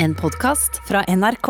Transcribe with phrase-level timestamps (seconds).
[0.00, 1.48] En podkast fra NRK.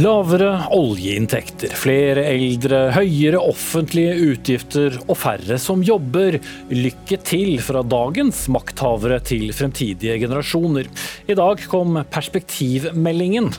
[0.00, 6.40] Lavere oljeinntekter, flere eldre, høyere offentlige utgifter og færre som jobber.
[6.74, 10.90] Lykke til fra dagens makthavere til fremtidige generasjoner.
[11.30, 13.52] I dag kom perspektivmeldingen.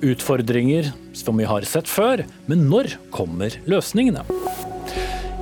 [0.00, 4.24] Utfordringer som vi har sett før, men når kommer løsningene?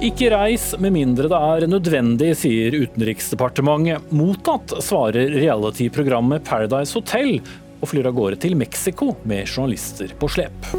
[0.04, 4.12] Ikke reis med mindre det er nødvendig, sier Utenriksdepartementet.
[4.14, 7.40] Mottatt, svarer reality-programmet Paradise Hotel
[7.80, 10.70] og flyr av gårde til Mexico med journalister på slep.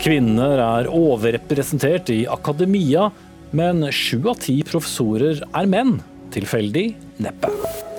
[0.00, 3.08] Kvinner er overrepresentert i akademia,
[3.56, 5.98] men sju av ti professorer er menn.
[6.32, 6.90] Tilfeldig?
[7.24, 7.89] Neppe.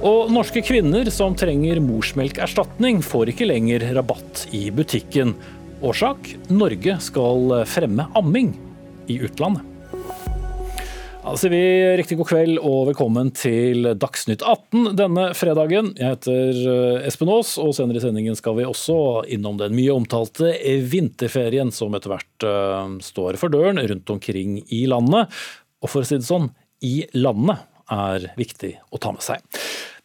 [0.00, 5.34] Og norske kvinner som trenger morsmelkerstatning, får ikke lenger rabatt i butikken.
[5.84, 6.30] Årsak?
[6.48, 8.54] Norge skal fremme amming
[9.12, 9.66] i utlandet.
[11.20, 11.64] Da sier vi
[12.00, 15.92] riktig god kveld og velkommen til Dagsnytt 18 denne fredagen.
[16.00, 18.96] Jeg heter eh, Espen Aas, og senere i sendingen skal vi også
[19.36, 24.86] innom den mye omtalte vinterferien som etter hvert uh, står for døren rundt omkring i
[24.88, 25.28] landet.
[25.84, 26.48] Og for å si det sånn,
[26.80, 29.42] i landet er viktig å ta med seg.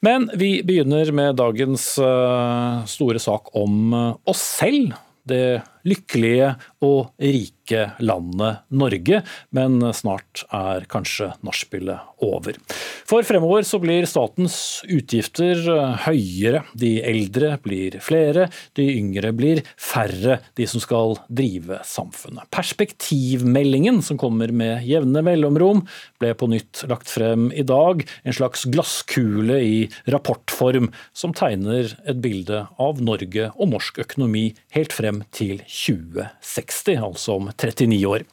[0.06, 3.94] Men vi begynner med dagens uh, store sak om
[4.28, 4.94] oss selv.
[5.26, 6.52] Det lykkelige
[6.86, 7.55] og rike
[8.00, 9.22] landet Norge,
[9.56, 12.58] men snart er kanskje nachspielet over.
[13.06, 15.62] For fremover så blir statens utgifter
[16.06, 16.64] høyere.
[16.78, 22.48] De eldre blir flere, de yngre blir færre, de som skal drive samfunnet.
[22.56, 25.84] Perspektivmeldingen, som kommer med jevne mellomrom,
[26.22, 28.04] ble på nytt lagt frem i dag.
[28.26, 29.78] En slags glasskule i
[30.12, 37.40] rapportform, som tegner et bilde av Norge og norsk økonomi helt frem til 2060, altså
[37.40, 38.26] om 39 år.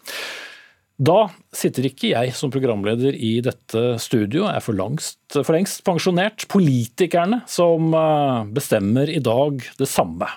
[1.02, 5.82] Da sitter ikke jeg som programleder i dette studio, jeg er for, langst, for lengst
[5.86, 6.46] pensjonert.
[6.52, 10.28] Politikerne som eh, bestemmer i dag det samme.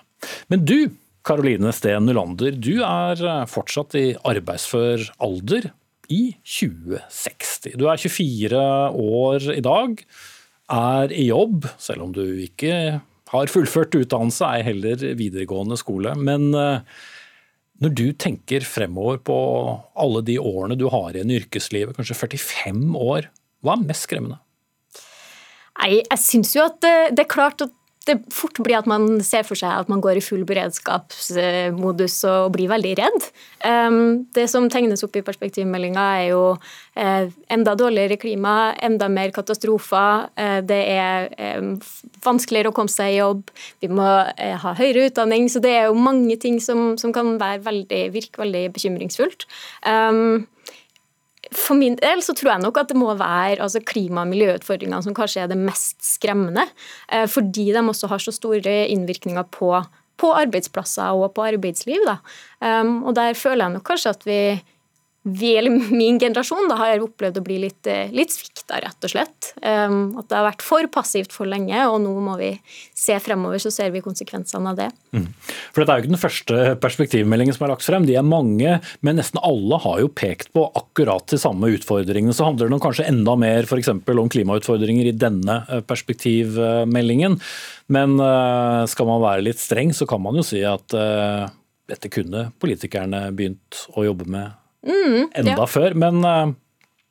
[0.50, 0.90] Men du,
[1.26, 5.70] Karoline Steen Nylander, du er eh, fortsatt i arbeidsfør alder
[6.10, 7.76] i 2060.
[7.78, 8.64] Du er 24
[8.96, 10.00] år i dag,
[10.72, 13.02] er i jobb, selv om du ikke
[13.34, 16.14] har fullført utdannelse, ei heller videregående skole.
[16.18, 16.82] Men uh,
[17.84, 19.38] når du tenker fremover på
[20.00, 23.30] alle de årene du har igjen i yrkeslivet, kanskje 45 år,
[23.66, 24.40] hva er mest skremmende?
[25.76, 27.74] Nei, jeg syns jo at det, det, er klart at
[28.06, 32.52] det fort blir at man ser for seg at man går i full beredskapsmodus og
[32.54, 33.28] blir veldig redd.
[33.66, 36.44] Ehm, det som tegnes opp i perspektivmeldinga er jo
[36.94, 40.30] eh, enda dårligere klima, enda mer katastrofer.
[40.38, 41.76] Eh, det er ehm,
[42.26, 43.50] vanskeligere å komme seg i jobb,
[43.82, 45.50] vi må eh, ha høyere utdanning.
[45.50, 49.50] Så det er jo mange ting som, som kan veldig, virke veldig bekymringsfullt.
[49.82, 50.46] Um,
[51.60, 55.04] for min del så tror jeg nok at det må være altså klima- og miljøutfordringene
[55.06, 56.68] som kanskje er det mest skremmende.
[57.12, 59.72] Eh, fordi de også har så store innvirkninger på,
[60.18, 62.06] på arbeidsplasser og på arbeidsliv.
[62.08, 62.18] Da.
[62.62, 64.40] Um, og der føler jeg nok kanskje at vi
[65.26, 69.10] eller min generasjon, da har jeg opplevd å bli litt, eh, litt svikta, rett og
[69.10, 69.54] slett.
[69.58, 72.52] Um, at det har vært for passivt for lenge, og nå må vi
[72.94, 74.90] se fremover, så ser vi konsekvensene av det.
[75.18, 75.28] Mm.
[75.74, 78.76] For Dette er jo ikke den første perspektivmeldingen som er lagt frem, de er mange,
[79.02, 82.36] men nesten alle har jo pekt på akkurat de samme utfordringene.
[82.36, 83.90] Så handler det om kanskje enda mer f.eks.
[83.90, 87.40] om klimautfordringer i denne eh, perspektivmeldingen.
[87.90, 90.94] Men uh, skal man være litt streng, så kan man jo si at
[91.86, 94.54] dette kunne politikerne begynt å jobbe med
[94.86, 95.68] mm, enda ja.
[95.70, 95.98] før.
[95.98, 96.56] Men uh,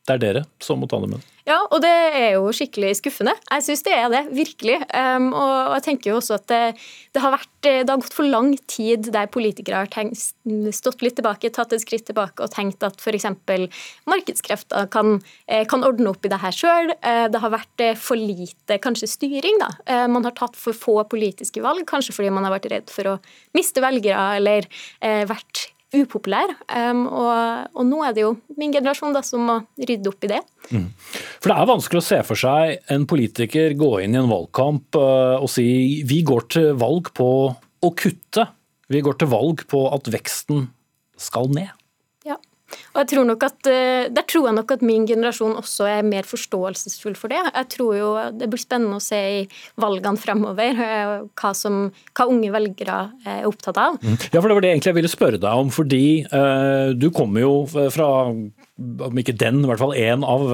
[0.05, 1.31] det er dere som må ta det med.
[1.45, 3.35] Ja, og det er jo skikkelig skuffende.
[3.51, 4.79] Jeg syns det er det, virkelig.
[4.97, 6.61] Um, og jeg tenker jo også at det,
[7.13, 10.23] det, har vært, det, har gått for lang tid der politikere har tenkt,
[10.73, 13.29] stått litt tilbake, tatt et skritt tilbake og tenkt at f.eks.
[14.09, 16.95] markedskrefter kan, eh, kan, ordne opp i det her sjøl.
[16.97, 19.61] Eh, det har vært eh, for lite kanskje styring.
[19.61, 19.71] da.
[20.09, 23.19] Man har tatt for få politiske valg, kanskje fordi man har vært redd for å
[23.57, 24.69] miste velgere eller
[25.29, 25.69] vært
[26.03, 26.55] upopulær.
[26.69, 30.33] Um, og, og, nå er det jo min generasjon da, som må rydde opp i
[30.35, 30.41] det.
[30.71, 30.89] Mm.
[31.43, 34.99] For Det er vanskelig å se for seg en politiker gå inn i en valgkamp
[34.99, 35.67] uh, og si
[36.09, 38.49] vi går til valg på å kutte.
[38.93, 40.69] Vi går til valg på at veksten
[41.21, 41.73] skal ned.
[42.95, 46.03] Og jeg tror nok at, eh, Der tror jeg nok at min generasjon også er
[46.03, 47.43] mer forståelsesfull for det.
[47.55, 52.29] Jeg tror jo Det blir spennende å se i valgene fremover eh, hva, som, hva
[52.31, 53.99] unge velgere er opptatt av.
[54.03, 54.19] Mm.
[54.33, 55.71] Ja, for Det var det egentlig jeg ville spørre deg om.
[55.71, 60.49] fordi uh, Du kommer jo fra om ikke den, i hvert fall én av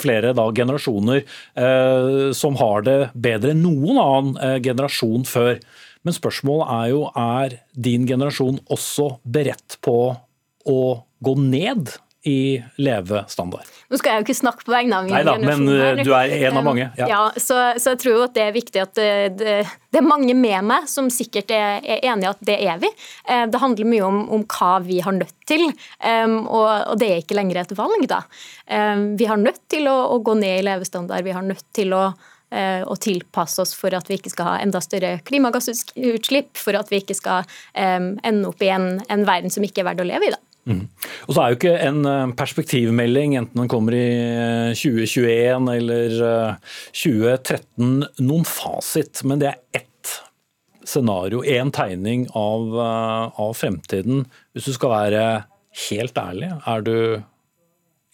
[0.00, 5.60] flere da, generasjoner eh, som har det bedre enn noen annen eh, generasjon før.
[6.06, 7.58] Men spørsmålet er jo er
[7.88, 9.98] din generasjon også beredt på
[10.68, 10.80] å
[11.24, 11.94] gå ned
[12.26, 13.68] i levestandard?
[13.88, 15.64] Nå skal jeg jo ikke snakke på vegne av min Neida, generasjon.
[15.64, 15.98] men, her.
[15.98, 17.06] uh, du er en av mange, ja.
[17.08, 19.54] ja så, så jeg tror jo at det er viktig at det, det,
[19.94, 22.90] det er mange med meg som sikkert er, er enig i at det er vi.
[23.30, 27.12] Eh, Det handler mye om, om hva vi har nødt til, um, og, og det
[27.12, 28.24] er ikke lenger et valg, da.
[29.16, 32.08] Vi har nødt til å, å gå ned i levestandard, vi har nødt til å
[32.48, 37.02] og tilpasse oss for at vi ikke skal ha enda større klimagassutslipp, for at vi
[37.02, 37.44] ikke skal
[37.76, 40.32] ende opp i en, en verden som ikke er verdt å leve i.
[40.32, 40.40] da.
[40.68, 46.18] Og så er jo ikke en eh, perspektivmelding, enten den kommer i eh, 2021 eller
[46.28, 47.94] eh, 2013,
[48.24, 49.22] noen fasit.
[49.28, 50.14] Men det er ett
[50.88, 54.26] scenario, én tegning av, eh, av fremtiden.
[54.52, 55.24] Hvis du skal være
[55.88, 56.96] helt ærlig, er du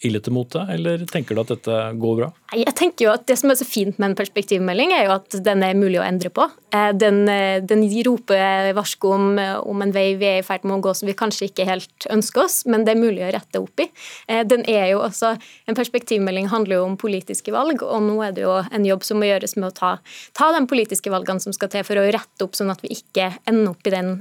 [0.05, 2.29] ille til mote, eller tenker du at dette går bra?
[2.55, 5.37] Jeg tenker jo at Det som er så fint med en perspektivmelding, er jo at
[5.43, 6.45] den er mulig å endre på.
[6.71, 10.77] Eh, Den, eh, den roper varsko om, om en vei vi er i ferd med
[10.77, 13.61] å gå som vi kanskje ikke helt ønsker oss, men det er mulig å rette
[13.61, 13.89] opp i.
[14.27, 15.37] Eh, Den er jo også,
[15.67, 19.19] En perspektivmelding handler jo om politiske valg, og nå er det jo en jobb som
[19.19, 19.99] må gjøres med å ta,
[20.33, 23.31] ta de politiske valgene som skal til for å rette opp, sånn at vi ikke
[23.47, 24.11] ender opp i den,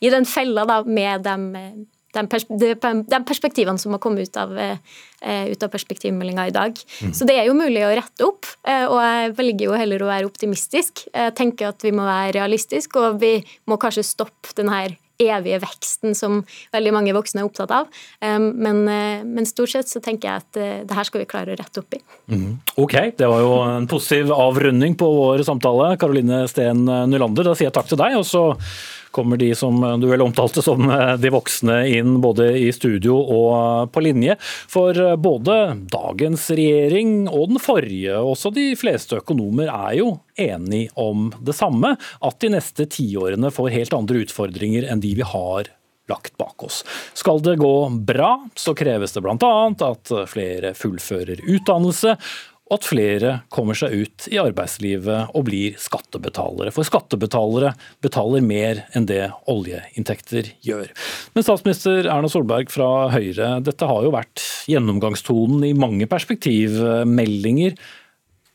[0.00, 5.62] i den fella da, med de, de, perspektivene som har kommet ut av, eh, ut
[5.62, 6.78] av perspektivmeldinga i dag.
[7.12, 10.10] Så det er jo mulig å rette opp, eh, og jeg velger jo heller å
[10.10, 11.06] være optimistisk.
[11.12, 15.60] Jeg tenker at vi må være realistiske, og vi må kanskje stoppe den her evige
[15.62, 16.40] veksten som
[16.74, 17.86] veldig mange voksne er opptatt av.
[18.20, 21.58] Eh, Men, men stort sett så tenker jeg at det her skal vi klare å
[21.58, 22.00] rette opp i.
[22.76, 25.96] Ok, det var jo en positiv avrunding på vår samtale.
[25.98, 28.16] Karoline Steen Nylander, da sier jeg takk til deg.
[28.18, 28.56] og så
[29.14, 30.88] kommer de som du vel omtalte som
[31.20, 34.36] de voksne inn både i studio og på linje.
[34.70, 35.58] For både
[35.92, 41.94] dagens regjering og den forrige, også de fleste økonomer, er jo enige om det samme.
[42.24, 45.70] At de neste tiårene får helt andre utfordringer enn de vi har
[46.08, 46.84] lagt bak oss.
[47.14, 49.52] Skal det gå bra, så kreves det bl.a.
[49.88, 52.16] at flere fullfører utdannelse,
[52.74, 56.72] at flere kommer seg ut i arbeidslivet og blir skattebetalere.
[56.74, 57.74] For skattebetalere
[58.04, 60.90] betaler mer enn det oljeinntekter gjør.
[61.34, 67.76] Men statsminister Erna Solberg fra Høyre, dette har jo vært gjennomgangstonen i mange perspektivmeldinger.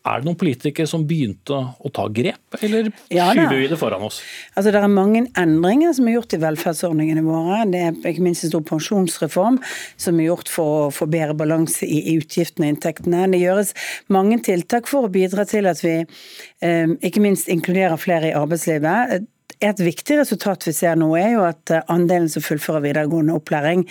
[0.09, 4.21] Er det noen politikere som begynte å ta grep, eller skyver vi det foran oss?
[4.55, 7.61] Altså, Det er mange endringer som er gjort i velferdsordningene våre.
[7.69, 9.59] Det er ikke minst en stor pensjonsreform
[9.97, 13.25] som er gjort for å få bedre balanse i i utgiftene og inntektene.
[13.33, 13.73] Det gjøres
[14.13, 19.27] mange tiltak for å bidra til at vi eh, ikke minst inkluderer flere i arbeidslivet.
[19.59, 23.81] Et viktig resultat vi ser nå, er jo at eh, andelen som fullfører videregående opplæring,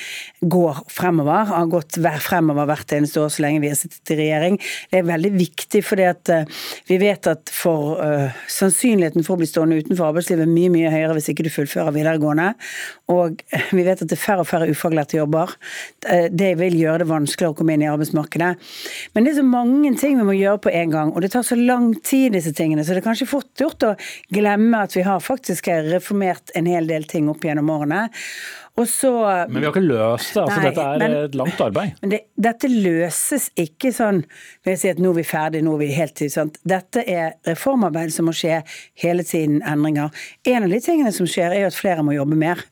[0.40, 1.50] går fremover.
[1.50, 4.56] Har gått fremover hvert eneste år så lenge vi har sittet i regjering.
[4.88, 9.42] Det er veldig viktig, fordi at eh, vi vet at for uh, sannsynligheten for å
[9.42, 12.48] bli stående utenfor arbeidslivet er mye mye høyere hvis ikke du fullfører videregående.
[13.12, 13.42] Og
[13.76, 15.52] vi vet at det er færre og færre ufaglærte jobber.
[16.32, 18.50] Det vil gjøre det vanskeligere å komme inn i arbeidsmarkedet.
[19.12, 21.44] Men det er så mange ting vi må gjøre på en gang, og det tar
[21.44, 22.86] så lang tid, disse tingene.
[22.86, 23.94] Så det er kanskje fort gjort å
[24.32, 28.08] glemme at vi har faktisk reformert en hel del ting opp gjennom årene.
[28.78, 29.10] Og så
[29.50, 30.42] Men vi har ikke løst det.
[30.44, 31.92] altså Nei, Dette er men- et langt arbeid.
[32.00, 34.24] men det, dette løses ikke sånn
[34.64, 36.30] ved å si at nå er vi ferdig, nå er vi heltid.
[36.30, 36.58] Sant?
[36.64, 38.62] Dette er reformarbeid som må skje
[38.94, 40.10] hele tiden, endringer.
[40.46, 42.62] En av de tingene som skjer, er at flere må jobbe mer.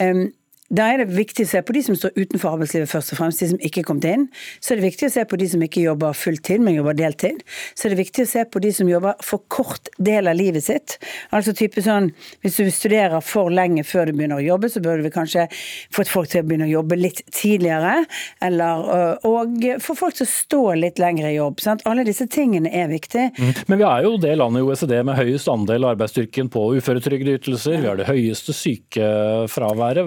[0.00, 0.32] Um,
[0.70, 3.42] da er det viktig å se på de som står utenfor arbeidslivet først og fremst,
[3.42, 4.26] de som ikke er kommet inn.
[4.62, 7.40] Så er det viktig å se på de som ikke jobber fulltid, men jobber deltid.
[7.74, 10.62] Så er det viktig å se på de som jobber for kort del av livet
[10.62, 10.94] sitt.
[11.34, 12.12] Altså type sånn,
[12.44, 15.48] hvis du studerer for lenge før du begynner å jobbe, så burde vi kanskje
[15.96, 18.04] fått folk til å begynne å jobbe litt tidligere.
[18.38, 21.58] Eller, øh, og få folk til å stå litt lenger i jobb.
[21.66, 21.82] Sant?
[21.90, 23.26] Alle disse tingene er viktig.
[23.66, 27.82] Men vi er jo det landet i OECD med høyest andel av arbeidsstyrken på uføretrygdeytelser.
[27.82, 30.06] Vi har det høyeste sykefraværet.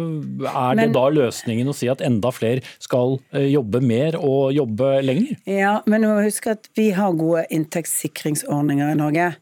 [0.53, 4.53] Er det Men- da løsningen å si at enda flere skal eh, jobbe mer og
[4.53, 5.37] jobbe lenger?
[5.49, 9.35] Ja, men du må huske at vi har gode inntektssikringsordninger i Norge.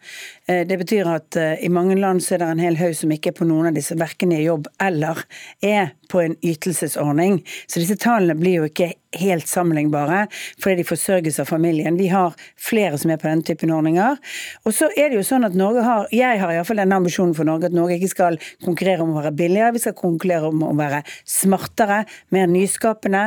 [0.51, 3.11] Eh, Det betyr at eh, i mange land så er det en hel haug som
[3.13, 5.23] ikke er på noen av disse, verken er i jobb eller
[5.63, 7.39] er på en ytelsesordning.
[7.67, 10.25] Så disse tallene blir jo ikke helt sammenlignbare,
[10.63, 11.97] fordi de forsørges av familien.
[11.99, 14.19] Vi har flere som er på denne typen ordninger.
[14.63, 17.47] Og så er det jo sånn at Norge har, jeg har iallfall denne ambisjonen for
[17.47, 20.71] Norge, at Norge ikke skal konkurrere om å være billigere, vi skal konkurrere om å
[20.79, 23.23] være smartere, mer nyskapende.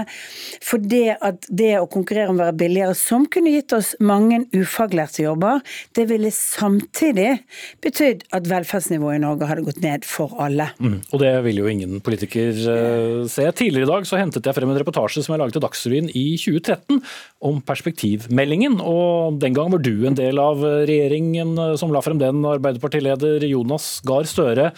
[0.64, 4.44] For det at det å konkurrere om å være billigere, som kunne gitt oss mange
[4.56, 5.60] ufaglærte jobber,
[5.96, 7.13] det ville samtidig
[7.84, 10.68] betydd at velferdsnivået i Norge hadde gått ned for alle.
[10.78, 10.98] Mm.
[11.12, 13.46] Og det vil jo ingen politiker uh, se.
[13.54, 16.26] Tidligere i dag så hentet jeg frem en reportasje som jeg laget til Dagsrevyen i
[16.40, 17.00] 2013
[17.50, 18.80] om perspektivmeldingen.
[18.82, 23.44] Og den gang var du en del av regjeringen eh, som la frem den, Arbeiderpartileder
[23.48, 24.70] Jonas Gahr Støre.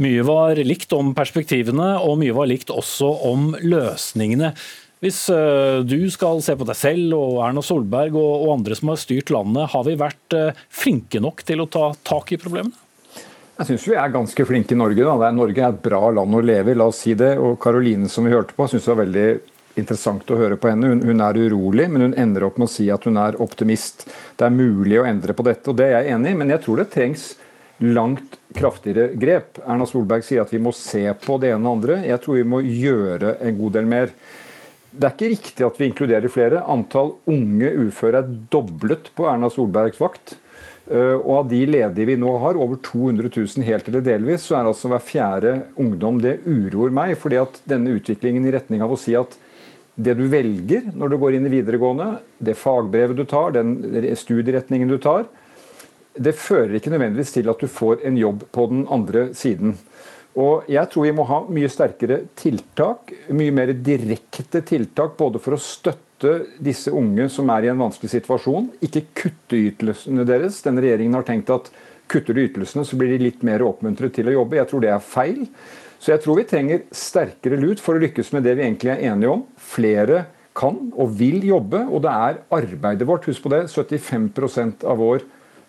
[0.00, 4.54] Mye var likt om perspektivene, og mye var likt også om løsningene.
[5.00, 8.98] Hvis eh, du skal se på deg selv og Erna Solberg og andre som har
[9.00, 12.76] styrt landet, har vi vært eh, flinke nok til å ta tak i problemene?
[13.60, 15.04] Jeg syns vi er ganske flinke i Norge.
[15.04, 15.30] Da.
[15.36, 17.32] Norge er et bra land å leve i, la oss si det.
[17.40, 19.24] Og Karoline som vi hørte på, syns det var veldig
[19.80, 20.92] interessant å høre på henne.
[20.92, 24.04] Hun, hun, er urolig, men hun ender opp med å si at hun er optimist.
[24.36, 26.64] Det er mulig å endre på dette, og det er jeg enig i, men jeg
[26.66, 27.30] tror det trengs
[27.80, 29.62] langt kraftigere grep.
[29.64, 32.02] Erna Solberg sier at vi må se på det ene og andre.
[32.04, 34.12] Jeg tror vi må gjøre en god del mer.
[34.90, 36.62] Det er ikke riktig at vi inkluderer flere.
[36.66, 40.34] Antall unge uføre er doblet på Erna Solbergs vakt.
[40.90, 44.58] Eh, og av de ledige vi nå har, over 200 000 helt eller delvis, så
[44.58, 46.18] er altså hver fjerde ungdom.
[46.22, 49.36] Det uroer meg, fordi at denne utviklingen i retning av å si at
[50.00, 53.76] det du velger når du går inn i videregående, det fagbrevet du tar, den
[54.16, 55.28] studieretningen du tar,
[56.18, 59.76] det fører ikke nødvendigvis til at du får en jobb på den andre siden.
[60.40, 65.56] Og jeg tror vi må ha mye sterkere tiltak, mye mer direkte tiltak, både for
[65.56, 70.62] å støtte disse unge som er i en vanskelig situasjon, ikke kutte ytelsene deres.
[70.64, 71.70] Denne regjeringen har tenkt at
[72.10, 74.58] kutter du ytelsene, så blir de litt mer oppmuntret til å jobbe.
[74.58, 75.44] Jeg tror det er feil.
[76.00, 79.02] Så jeg tror vi trenger sterkere lut for å lykkes med det vi egentlig er
[79.12, 79.44] enige om.
[79.60, 80.24] Flere
[80.56, 83.28] kan og vil jobbe, og det er arbeidet vårt.
[83.28, 85.26] Husk på det, 75% av vår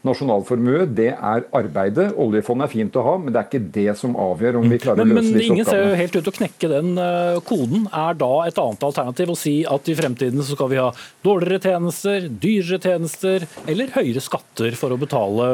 [0.08, 2.08] nasjonalformue, det er arbeidet.
[2.20, 5.06] Oljefondet er fint å ha, men det er ikke det som avgjør om vi klarer
[5.06, 5.84] men, å løse men, ingen oppgavene.
[5.84, 7.86] ser jo helt ut til å knekke den uh, koden.
[8.02, 10.88] Er da et annet alternativ å si at i fremtiden så skal vi ha
[11.26, 15.52] dårligere tjenester, dyrere tjenester eller høyere skatter for å betale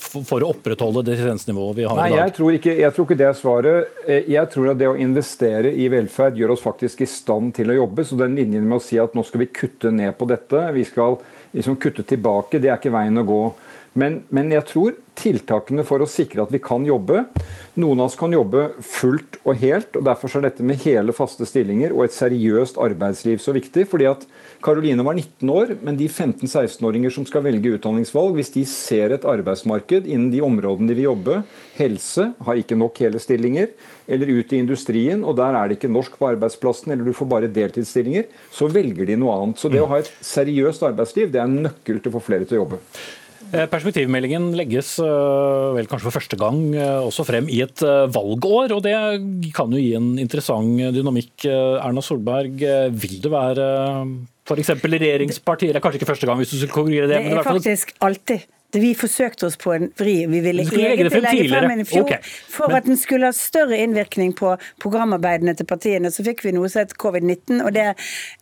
[0.00, 2.22] for, for å opprettholde det tjenestenivået vi har Nei, i dag?
[2.22, 4.00] jeg tror, ikke, jeg tror ikke det er svaret.
[4.08, 7.72] Eh, jeg tror at det å investere i velferd gjør oss faktisk i stand til
[7.72, 8.08] å jobbe.
[8.08, 10.88] Så den linjen med å si at nå skal vi kutte ned på dette, vi
[10.88, 11.20] skal
[11.54, 13.42] liksom kutte tilbake, det er ikke veien å gå.
[13.94, 17.20] Men, men, jeg tror tiltakene for å sikre at vi kan jobbe
[17.78, 21.46] Noen av oss kan jobbe fullt og helt, og derfor er dette med hele, faste
[21.46, 23.86] stillinger og et seriøst arbeidsliv så viktig.
[23.90, 24.22] fordi at
[24.62, 29.26] Karoline var 19 år, men de 15-16-åringer som skal velge utdanningsvalg, hvis de ser et
[29.26, 31.40] arbeidsmarked innen de områdene de vil jobbe,
[31.80, 33.74] helse, har ikke nok hele stillinger,
[34.06, 37.30] eller ut i industrien, og der er det ikke norsk på arbeidsplassen, eller du får
[37.34, 39.58] bare deltidsstillinger, så velger de noe annet.
[39.58, 42.46] Så det å ha et seriøst arbeidsliv, det er en nøkkel til å få flere
[42.46, 42.82] til å jobbe.
[43.52, 47.82] Eh, perspektivmeldingen legges eh, vel kanskje for første gang eh, også frem i et
[48.14, 48.94] valgår, og det
[49.54, 51.46] kan jo gi en interessant dynamikk.
[51.46, 52.62] Erna Solberg,
[52.94, 53.68] vil det være
[54.48, 54.74] f.eks.
[54.82, 55.74] regjeringspartier?
[55.74, 57.22] Det er kanskje ikke første gang hvis du skulle korrigere det.
[57.28, 58.46] Det er faktisk alltid
[58.82, 60.16] vi forsøkte oss på en vri.
[60.30, 62.24] Vi ville egentlig legge frem en i fjor okay.
[62.24, 62.78] for men...
[62.78, 66.12] at den skulle ha større innvirkning på programarbeidene til partiene.
[66.14, 67.86] Så fikk vi noe som het covid-19, og det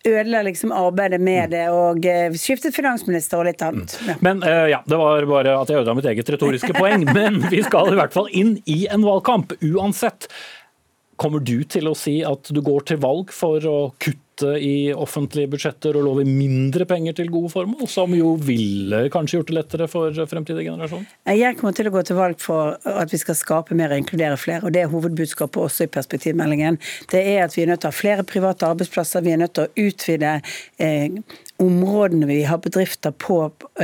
[0.09, 1.67] ødela liksom arbeidet med det.
[1.75, 2.09] Og
[2.41, 3.99] skiftet finansminister og litt annet.
[4.09, 4.19] Ja.
[4.25, 7.07] Men uh, ja, det var bare at jeg ødela mitt eget retoriske poeng.
[7.19, 10.29] Men vi skal i hvert fall inn i en valgkamp uansett.
[11.21, 14.93] Kommer du til å si at du går til valg for å kutte kutte i
[14.95, 19.57] offentlige budsjetter og love mindre penger til gode formål, som jo ville kanskje gjort det
[19.57, 21.07] lettere for fremtidige generasjoner?
[21.27, 24.37] Jeg kommer til å gå til valg for at vi skal skape mer og inkludere
[24.41, 24.67] flere.
[24.67, 26.79] og Det er hovedbudskapet også i perspektivmeldingen.
[27.11, 29.23] Det er at vi er nødt til å ha flere private arbeidsplasser.
[29.23, 30.41] Vi er nødt til å utvide
[30.79, 31.23] eh,
[31.63, 33.39] områdene vi har bedrifter på.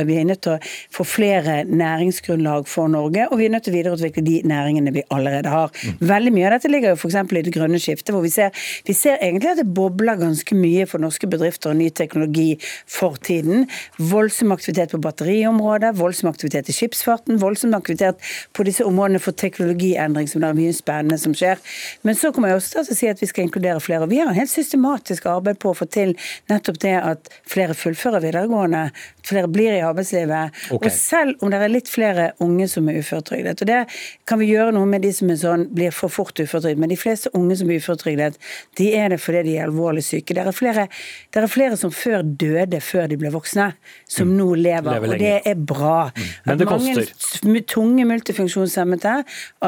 [0.05, 0.59] Vi er nødt til å
[0.93, 5.05] få flere næringsgrunnlag for Norge, og vi er nødt til å videreutvikle de næringene vi
[5.13, 5.71] allerede har.
[5.71, 6.01] Mm.
[6.11, 7.19] Veldig mye av dette ligger jo f.eks.
[7.23, 10.87] i det grønne skiftet, hvor vi ser, vi ser egentlig at det bobler ganske mye
[10.89, 12.57] for norske bedrifter og ny teknologi
[12.89, 13.67] for tiden.
[14.11, 18.19] Voldsom aktivitet på batteriområdet, voldsom aktivitet i skipsfarten, voldsom aktivitet
[18.53, 21.61] på disse områdene for teknologiendring, som det er mye spennende som skjer.
[22.03, 24.03] Men så kommer jeg også til å si at vi skal inkludere flere.
[24.03, 26.15] og Vi har en helt systematisk arbeid på å få til
[26.51, 28.89] nettopp det at flere flere fullfører videregående,
[29.25, 30.55] flere blir i arbeidslivet.
[30.71, 30.87] Okay.
[30.87, 33.61] Og selv om det er litt flere unge som er uføretrygdet.
[33.61, 33.81] Og det
[34.27, 36.79] kan vi gjøre noe med de som er sånn, blir for fort uføretrygdet.
[36.79, 38.39] Men de fleste unge som blir uføretrygdet,
[38.79, 40.35] de er det fordi de er alvorlig syke.
[40.47, 40.87] Det er flere,
[41.33, 43.71] det er flere som før døde før de ble voksne,
[44.09, 44.37] som mm.
[44.39, 44.89] nå lever.
[44.95, 45.99] lever og det er bra.
[46.15, 46.31] Mm.
[46.45, 47.11] Men det koster.
[47.45, 49.19] Mange tunge multifunksjonshemmede,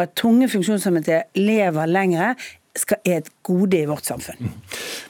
[0.01, 2.33] at tunge funksjonshemmede lever lengre,
[2.77, 4.37] skal, er et gode i vårt samfunn.
[4.39, 4.51] Mm.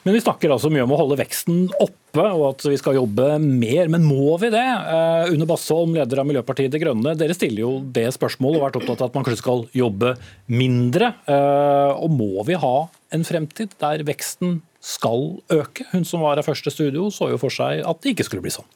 [0.02, 3.36] Men Vi snakker altså mye om å holde veksten oppe og at vi skal jobbe
[3.40, 3.90] mer.
[3.92, 4.64] Men må vi det?
[4.64, 8.72] Uh, Une Bastholm, leder av Miljøpartiet De Grønne, dere stiller jo det spørsmålet og har
[8.72, 10.16] vært opptatt av at man kanskje skal jobbe
[10.50, 11.14] mindre.
[11.28, 12.76] Uh, og Må vi ha
[13.14, 15.86] en fremtid der veksten skal øke?
[15.92, 18.54] Hun som var her første studio så jo for seg at det ikke skulle bli
[18.54, 18.66] sånn.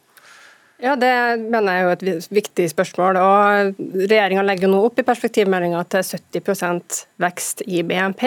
[0.77, 1.09] Ja, Det
[1.41, 3.17] mener jeg er jo et viktig spørsmål.
[3.17, 8.25] og Regjeringa legger nå opp i perspektivmeldinga til 70% vekst i BNP.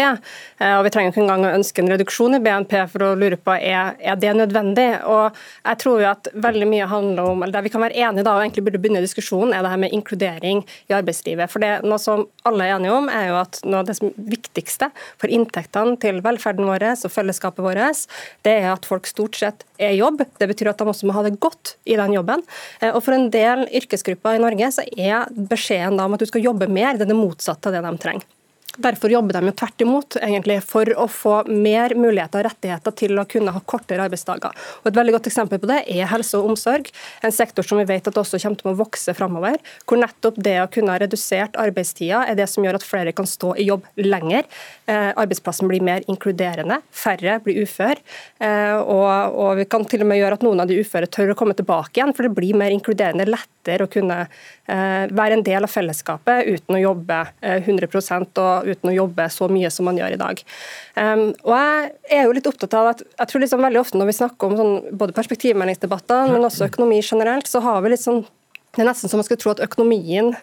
[0.57, 3.37] Eh, og Vi trenger ikke engang å ønske en reduksjon i BNP for å lure
[3.37, 4.87] på er, det nødvendig.
[5.05, 8.23] Og jeg tror jo at veldig mye handler om, eller Der vi kan være enige
[8.23, 11.49] da, og egentlig burde begynne diskusjonen, er det her med inkludering i arbeidslivet.
[11.51, 14.89] For det Noe som alle er enige om, er jo at noe av det viktigste
[15.19, 18.07] for inntektene til velferden vår og fellesskapet vårt,
[18.41, 20.25] det er at folk stort sett er i jobb.
[20.39, 22.38] Det betyr at de også må ha det godt i den jobben.
[22.81, 26.45] Eh, og For en del yrkesgrupper i Norge så er beskjeden om at du skal
[26.45, 28.27] jobbe mer, det er det motsatte av det de trenger.
[28.79, 33.19] Derfor jobber de jo tvert imot, egentlig, for å få mer muligheter og rettigheter til
[33.19, 34.55] å kunne ha kortere arbeidsdager.
[34.81, 36.87] Og Et veldig godt eksempel på det er helse og omsorg,
[37.21, 39.57] en sektor som vi vet at også kommer til å vokse framover.
[39.83, 43.27] Hvor nettopp det å kunne ha redusert arbeidstida er det som gjør at flere kan
[43.27, 44.47] stå i jobb lenger.
[44.87, 47.99] Eh, arbeidsplassen blir mer inkluderende, færre blir ufør.
[48.39, 51.33] Eh, og, og, vi kan til og med gjøre at noen av de uføre tør
[51.33, 55.45] å komme tilbake igjen, for det blir mer inkluderende, lettere å kunne eh, være en
[55.45, 59.99] del av fellesskapet uten å jobbe 100% og uten å jobbe så mye som man
[59.99, 60.41] gjør i dag.
[60.95, 64.11] Um, og Jeg er jo litt opptatt av at jeg tror liksom veldig ofte når
[64.11, 68.23] vi snakker om sånn, både perspektivmeldingsdebatter, men også økonomi generelt, så har vi litt sånn
[68.75, 70.35] det er nesten som man skulle tro at økonomien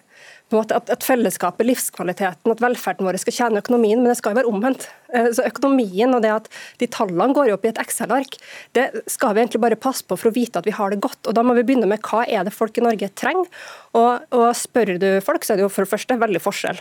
[0.55, 4.51] at, at fellesskapet, livskvaliteten, at velferden vår skal tjene økonomien, men det skal jo være
[4.51, 4.87] omvendt.
[5.11, 6.47] Eh, så Økonomien og det at
[6.79, 8.37] de tallene går opp i et Excel-ark,
[8.77, 11.19] det skal vi egentlig bare passe på for å vite at vi har det godt.
[11.27, 13.49] Og Da må vi begynne med hva er det folk i Norge trenger.
[13.97, 16.79] Og, og Spør du folk, så er det jo for det første veldig forskjell.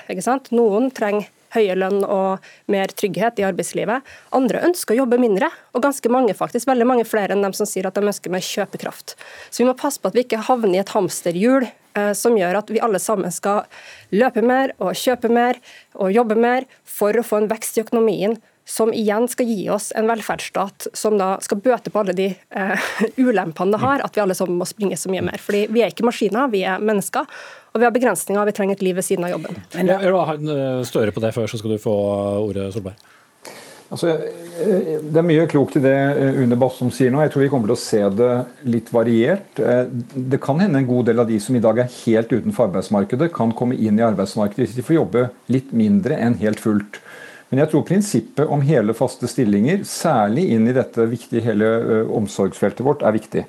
[0.55, 4.05] Noen trenger høye lønn og mer trygghet i arbeidslivet.
[4.37, 7.69] Andre ønsker å jobbe mindre, og ganske mange faktisk, veldig mange flere enn dem som
[7.69, 9.17] sier at de ønsker mer kjøpekraft.
[9.51, 12.59] Så vi må passe på at vi ikke havner i et hamsterhjul Eh, som gjør
[12.61, 13.65] at vi alle sammen skal
[14.13, 15.61] løpe mer og kjøpe mer
[15.95, 18.37] og jobbe mer for å få en vekst i økonomien
[18.69, 22.89] som igjen skal gi oss en velferdsstat som da skal bøte på alle de eh,
[23.29, 25.43] ulempene det har, at vi alle sammen må springe så mye mer.
[25.43, 27.29] Fordi Vi er ikke maskiner, vi er mennesker.
[27.73, 29.61] Og vi har begrensninger, vi trenger et liv ved siden av jobben.
[29.77, 31.95] Jeg vil ha en eh, på det før, så skal du få
[32.43, 32.97] ordet, Solberg.
[33.87, 37.21] Altså, eh, det er mye klokt i det eh, Une Bassum sier nå.
[37.23, 38.33] Jeg tror vi kommer til å se det
[38.67, 39.61] litt variert.
[39.63, 39.85] Eh,
[40.33, 43.31] det kan hende en god del av de som i dag er helt utenfor arbeidsmarkedet,
[43.37, 46.99] kan komme inn i arbeidsmarkedet hvis de får jobbe litt mindre enn helt fullt.
[47.51, 51.69] Men jeg tror prinsippet om hele, faste stillinger, særlig inn i dette viktige hele
[52.19, 53.45] omsorgsfeltet vårt, er viktig.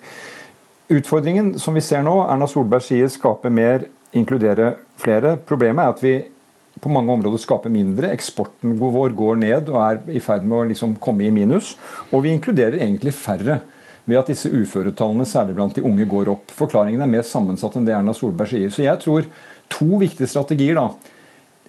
[0.94, 5.36] Utfordringen som vi ser nå, Erna Solberg sier skape mer, inkludere flere.
[5.50, 6.14] Problemet er at vi
[6.80, 8.12] på mange områder skaper mindre.
[8.14, 11.74] Eksporten vår går ned og er i ferd med å liksom komme i minus.
[12.12, 13.60] Og vi inkluderer egentlig færre
[14.08, 16.54] ved at disse uføretallene, særlig blant de unge, går opp.
[16.56, 18.72] Forklaringen er mer sammensatt enn det Erna Solberg sier.
[18.72, 19.28] Så jeg tror
[19.74, 20.78] to viktige strategier.
[20.78, 21.17] da.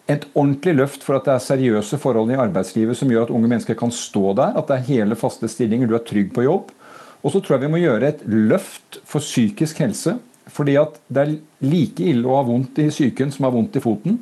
[0.08, 3.50] Et ordentlig løft for at det er seriøse forhold i arbeidslivet som gjør at unge
[3.50, 4.56] mennesker kan stå der.
[4.56, 6.72] At det er hele, faste stillinger, du er trygg på jobb.
[7.20, 10.16] Og så tror jeg vi må gjøre et løft for psykisk helse.
[10.48, 11.32] Fordi at det er
[11.68, 14.16] like ille å ha vondt i psyken som å ha vondt i foten.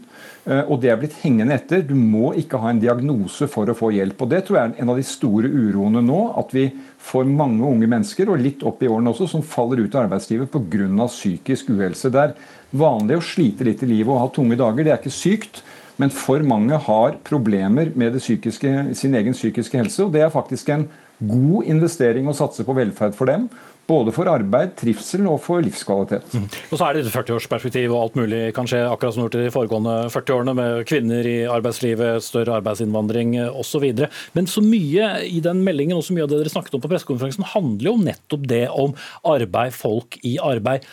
[0.46, 1.84] Eh, og det er blitt hengende etter.
[1.86, 4.24] Du må ikke ha en diagnose for å få hjelp.
[4.24, 6.20] og Det tror jeg er en av de store uroene nå.
[6.40, 6.66] At vi
[7.06, 10.50] får mange unge mennesker, og litt opp i årene også, som faller ut av arbeidslivet
[10.50, 11.06] pga.
[11.06, 12.10] psykisk uhelse.
[12.10, 12.34] Det er
[12.74, 14.82] vanlig å slite litt i livet og ha tunge dager.
[14.82, 15.62] Det er ikke sykt.
[16.00, 20.04] Men for mange har problemer med psykiske, sin egen psykiske helse.
[20.04, 20.88] og Det er faktisk en
[21.20, 23.48] god investering å satse på velferd for dem.
[23.86, 26.26] Både for arbeid, trivsel og for livskvalitet.
[26.34, 26.46] Mm.
[26.50, 29.52] Og Så er det et 40-årsperspektiv, og alt mulig kan skje akkurat som gjort de
[29.54, 33.86] foregående 40 årene, med kvinner i arbeidslivet, større arbeidsinnvandring osv.
[34.34, 36.90] Men så mye i den meldingen og så mye av det dere snakket om på
[36.90, 40.84] pressekonferansen, handler jo nettopp det om arbeid, folk i arbeid.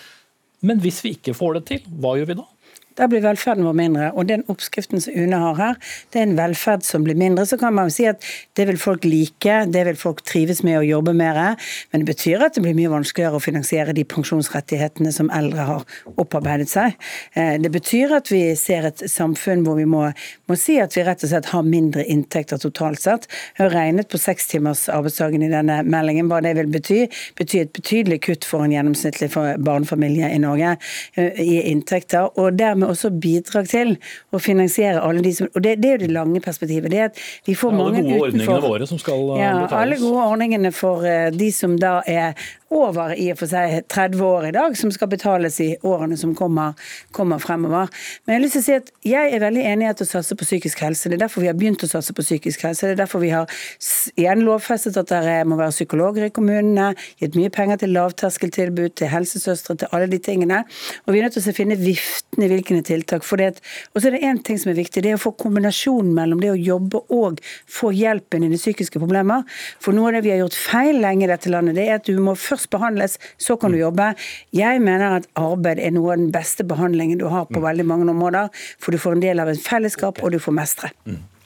[0.61, 2.52] Men hvis vi ikke får det til, hva gjør vi da?
[2.99, 4.09] Da blir velferden vår mindre.
[4.13, 5.77] Og den oppskriften som UNE har her,
[6.13, 7.45] det er en velferd som blir mindre.
[7.49, 8.23] Så kan man si at
[8.57, 11.39] det vil folk like, det vil folk trives med å jobbe mer.
[11.91, 15.87] Men det betyr at det blir mye vanskeligere å finansiere de pensjonsrettighetene som eldre har
[16.21, 16.97] opparbeidet seg.
[17.33, 20.05] Eh, det betyr at vi ser et samfunn hvor vi må,
[20.49, 23.27] må si at vi rett og slett har mindre inntekter totalt sett.
[23.57, 27.01] Jeg har regnet på sekstimmers arbeidsdagen i denne meldingen, hva det vil bety.
[27.39, 29.31] Bety et betydelig kutt for en gjennomsnittlig
[29.65, 30.75] barnefamilie i Norge
[31.17, 32.29] eh, i inntekter.
[32.37, 33.95] og dermed dermed også bidrag til
[34.33, 36.91] å finansiere alle de som Og det, det er jo det lange perspektivet.
[36.91, 38.13] det er at vi får mange utenfor.
[38.13, 39.81] Alle gode ordningene våre som skal ja, betales.
[39.81, 42.33] Alle gode ordningene for uh, de som da er
[42.73, 46.33] over i og for seg 30 år i dag, som skal betales i årene som
[46.37, 46.73] kommer,
[47.15, 47.91] kommer, fremover.
[48.25, 50.07] Men jeg har lyst til å si at jeg er veldig enig i at å
[50.07, 51.09] satse på psykisk helse.
[51.09, 52.89] Det er derfor vi har begynt å satse på psykisk helse.
[52.89, 53.51] Det er derfor vi har
[54.19, 59.11] igjen lovfestet at det må være psykologer i kommunene, gitt mye penger til lavterskeltilbud, til
[59.11, 60.63] helsesøstre, til alle de tingene.
[61.05, 63.25] Og vi er nødt til å finne viften i hvilke tiltak.
[63.27, 63.61] For det,
[63.93, 66.41] og så er det én ting som er viktig, det er å få kombinasjonen mellom
[66.43, 69.45] det å jobbe og få hjelpen i de psykiske problemer.
[69.83, 72.09] For noe av det vi har gjort feil lenge i dette landet, det er at
[72.09, 74.13] du må først først behandles, så kan du jobbe.
[74.53, 77.63] Jeg mener at arbeid er noe av den beste behandlingen du har på Mm.
[77.63, 78.49] veldig mange områder,
[78.79, 80.91] for du får en del av et fellesskap, og du får mestre.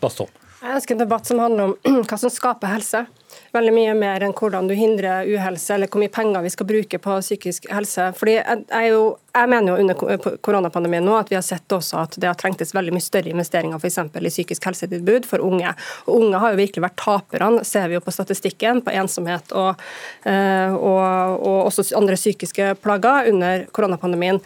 [0.01, 0.29] Bastholm.
[0.61, 3.05] Jeg ønsker en debatt som handler om hva som skaper helse.
[3.55, 6.99] Veldig mye mer enn hvordan du hindrer uhelse, eller hvor mye penger vi skal bruke
[7.01, 8.09] på psykisk helse.
[8.17, 9.03] Fordi jeg, jeg, jo,
[9.37, 12.75] jeg mener jo under koronapandemien nå at vi har sett også at det har trengtes
[12.75, 13.99] veldig mye større investeringer f.eks.
[14.03, 15.73] i psykisk helsetilbud for unge.
[16.07, 19.83] Og Unge har jo virkelig vært taperne, ser vi jo på statistikken, på ensomhet og,
[20.27, 24.41] eh, og, og også andre psykiske plager under koronapandemien.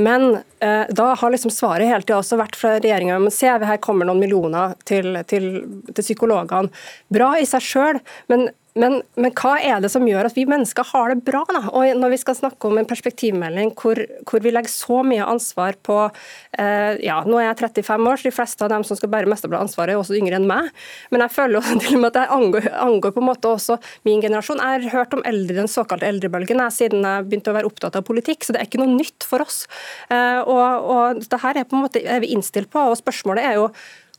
[0.00, 3.80] Men eh, da har liksom svaret hele tida også vært fra regjeringa men se, her
[3.84, 5.50] kommer noen millioner til, til,
[5.90, 6.72] til psykologene.
[7.12, 8.00] Bra i seg sjøl,
[8.32, 8.48] men,
[8.80, 11.42] men, men hva er det som gjør at vi mennesker har det bra?
[11.50, 11.62] Da?
[11.76, 15.76] Og Når vi skal snakke om en perspektivmelding hvor, hvor vi legger så mye ansvar
[15.86, 19.12] på eh, ja, Nå er jeg 35 år, så de fleste av dem som skal
[19.12, 20.70] bære mesteparten av ansvaret, er også yngre enn meg.
[21.12, 23.78] Men jeg føler jo til og med at det angår, angår på en måte også
[24.08, 24.62] min generasjon.
[24.64, 27.98] Jeg har hørt om eldre, den såkalte eldrebølgen jeg, siden jeg begynte å være opptatt
[28.00, 29.64] av politikk, så det er ikke noe nytt for oss.
[30.08, 33.50] Eh, og, og det her er på en måte er vi innstilt på, og spørsmålet
[33.50, 33.70] er jo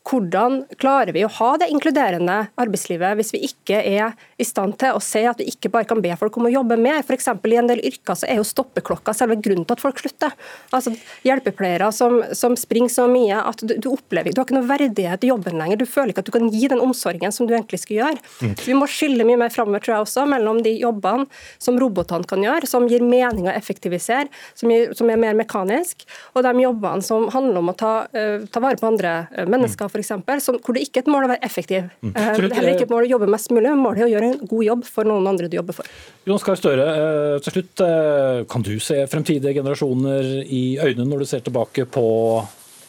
[0.07, 4.97] hvordan klarer vi å ha det inkluderende arbeidslivet hvis vi ikke er i stand til
[4.97, 7.03] å se at vi ikke bare kan be folk om å jobbe mer?
[7.05, 7.29] F.eks.
[7.29, 10.33] i en del yrker så er jo stoppeklokka selve grunnen til at folk slutter.
[10.73, 10.95] Altså
[11.27, 15.25] Hjelpepleiere som, som springer så mye at du, du opplever du har ikke noe verdighet
[15.25, 15.81] i jobben lenger.
[15.81, 18.25] Du føler ikke at du kan gi den omsorgen som du egentlig skal gjøre.
[18.41, 21.27] Så Vi må skille mye mer framover tror jeg også, mellom de jobbene
[21.61, 26.07] som robotene kan gjøre, som gir mening å effektivisere, som, gir, som er mer mekanisk,
[26.33, 29.90] og de jobbene som handler om å ta, uh, ta vare på andre eh, mennesker
[29.91, 31.89] for eksempel, som, hvor det ikke er et mål å være effektiv.
[32.01, 34.13] Eh, det er heller ikke et mål å jobbe mest mulig, men målet er å
[34.13, 35.91] gjøre en god jobb for noen andre du jobber for.
[36.27, 41.23] Jonas Gahr Støre, eh, til slutt, eh, kan du se fremtidige generasjoner i øynene når
[41.23, 42.07] du ser tilbake på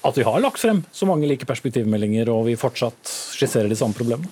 [0.03, 3.95] at vi har lagt frem så mange like perspektivmeldinger, og vi fortsatt skisserer de samme
[3.95, 4.31] problemene?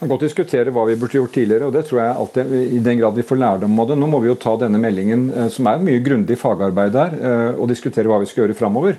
[0.00, 2.78] Vi kan godt diskutere hva vi burde gjort tidligere, og det tror jeg alltid, i
[2.80, 3.98] den grad vi får lærdom av det.
[4.00, 7.50] Nå må vi jo ta denne meldingen, eh, som er mye grundig fagarbeid der, eh,
[7.60, 8.96] og diskutere hva vi skal gjøre framover.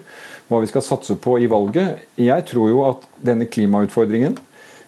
[0.51, 2.01] Hva vi skal satse på i valget.
[2.19, 4.35] Jeg tror jo at denne klimautfordringen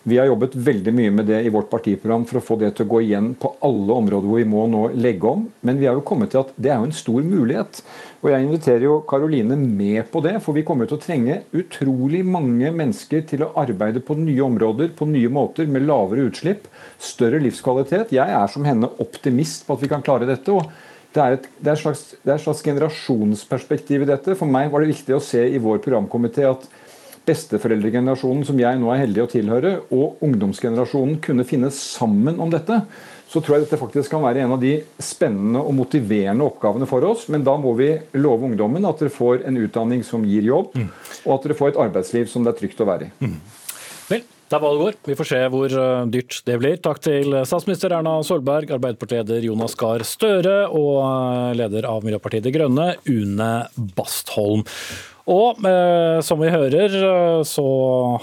[0.03, 2.83] Vi har jobbet veldig mye med det i vårt partiprogram for å få det til
[2.83, 5.45] å gå igjen på alle områder hvor vi må nå legge om.
[5.63, 7.79] Men vi har jo kommet til at det er jo en stor mulighet.
[8.19, 12.19] Og jeg inviterer jo Karoline med på det, for vi kommer til å trenge utrolig
[12.27, 16.67] mange mennesker til å arbeide på nye områder, på nye måter, med lavere utslipp,
[16.99, 18.11] større livskvalitet.
[18.11, 20.51] Jeg er som henne optimist på at vi kan klare dette.
[20.51, 20.67] og
[21.13, 24.33] det er, et, det, er slags, det er et slags generasjonsperspektiv i dette.
[24.39, 26.65] For meg var det viktig å se i vår programkomité at
[27.27, 32.81] besteforeldregenerasjonen, som jeg nå er heldig å tilhøre, og ungdomsgenerasjonen kunne finne sammen om dette,
[33.33, 37.05] så tror jeg dette faktisk kan være en av de spennende og motiverende oppgavene for
[37.07, 37.25] oss.
[37.33, 40.75] Men da må vi love ungdommen at dere får en utdanning som gir jobb,
[41.23, 43.29] og at dere får et arbeidsliv som det er trygt å være i.
[44.53, 44.97] Det er valgår.
[45.09, 46.75] Vi får se hvor eh, dyrt det blir.
[46.77, 52.53] Takk til statsminister Erna Solberg, Arbeiderpartileder Jonas Gahr Støre og eh, leder av Miljøpartiet De
[52.53, 53.49] Grønne, Une
[53.97, 54.61] Bastholm.
[55.33, 57.65] Og eh, som vi hører, eh, så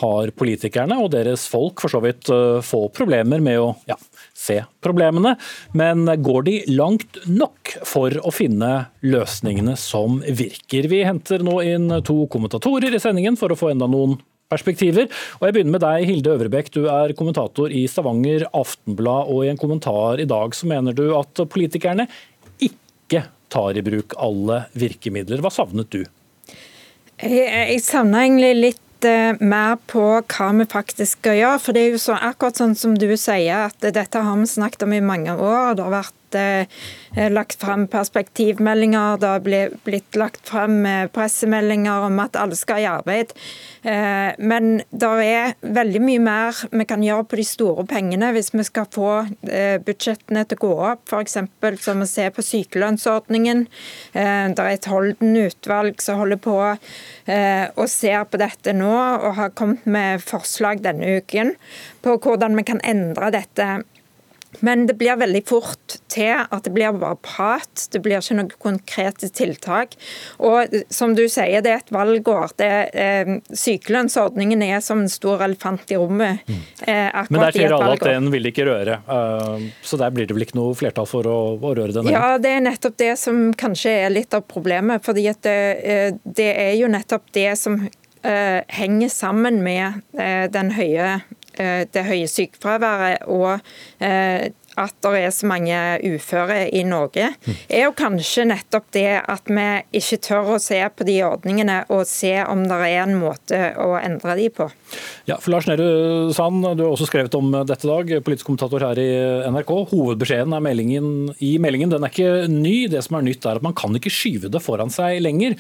[0.03, 3.97] har politikerne og deres folk for så vidt eh, få problemer med å ja,
[4.37, 5.35] se problemene.
[5.75, 10.91] Men går de langt nok for å finne løsningene som virker?
[10.93, 15.09] Vi henter nå inn to kommentatorer i sendingen for å få enda noen perspektiver.
[15.39, 16.73] Og jeg begynner med deg, Hilde Øvrebekk.
[16.75, 21.09] Du er kommentator i Stavanger Aftenblad, og i en kommentar i dag så mener du
[21.19, 22.09] at politikerne
[22.61, 25.43] ikke tar i bruk alle virkemidler.
[25.43, 26.05] Hva savnet du?
[27.21, 31.61] Jeg, jeg savner egentlig litt eh, mer på hva vi faktisk skal gjøre.
[31.63, 34.87] For det er jo så, akkurat sånn som du sier, at dette har vi snakket
[34.87, 35.77] om i mange år.
[35.77, 42.07] Det har vært eh, lagt frem perspektivmeldinger, det har blitt, blitt lagt frem eh, pressemeldinger
[42.07, 43.35] om at alle skal i arbeid.
[43.83, 48.53] Eh, men det er veldig mye mer vi kan gjøre på de store pengene hvis
[48.55, 49.11] vi skal få
[49.87, 51.05] budsjettene til å gå opp.
[51.11, 51.39] F.eks.
[51.85, 53.65] som vi ser på sykelønnsordningen.
[54.13, 59.87] Det er et Holden-utvalg som holder på og ser på dette nå, og har kommet
[59.91, 61.55] med forslag denne uken
[62.05, 63.71] på hvordan vi kan endre dette.
[64.59, 67.87] Men det blir veldig fort til at det blir bare prat.
[67.93, 69.95] Det blir ikke noen konkrete tiltak.
[70.43, 72.57] Og som du sier, det er et valgår.
[72.59, 76.43] Det, eh, sykelønnsordningen er som en stor elefant i rommet.
[76.83, 79.01] Eh, Men der sier alle at den vil ikke røre.
[79.07, 82.11] Uh, Så der blir det vel ikke noe flertall for å, å røre den?
[82.13, 85.05] Ja, det er nettopp det som kanskje er litt av problemet.
[85.05, 90.47] fordi at det, eh, det er jo nettopp det som uh, henger sammen med uh,
[90.53, 91.21] den høye
[91.93, 93.61] det høye sykefraværet og
[94.79, 97.33] at det er så mange uføre i Norge,
[97.69, 99.67] er jo kanskje nettopp det at vi
[99.99, 103.93] ikke tør å se på de ordningene og se om det er en måte å
[104.01, 104.69] endre de på.
[105.29, 109.01] Ja, for Lars Nehru Sand, du har også skrevet om dette dag, politisk kommentator her
[109.03, 109.11] i
[109.51, 109.75] NRK.
[109.93, 112.77] Hovedbeskjeden meldingen, i meldingen den er ikke ny.
[112.93, 115.59] Det som er nytt er at man kan ikke skyve det foran seg lenger.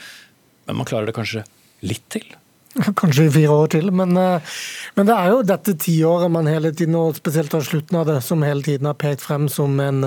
[0.68, 1.44] Men man klarer det kanskje
[1.86, 2.26] litt til?
[3.00, 3.88] Kanskje i fire år til.
[3.94, 4.52] Men, eh,
[4.94, 8.18] men det er jo dette tiåret man hele tiden, og spesielt av slutten av det,
[8.22, 10.06] som hele tiden har pekt frem som en,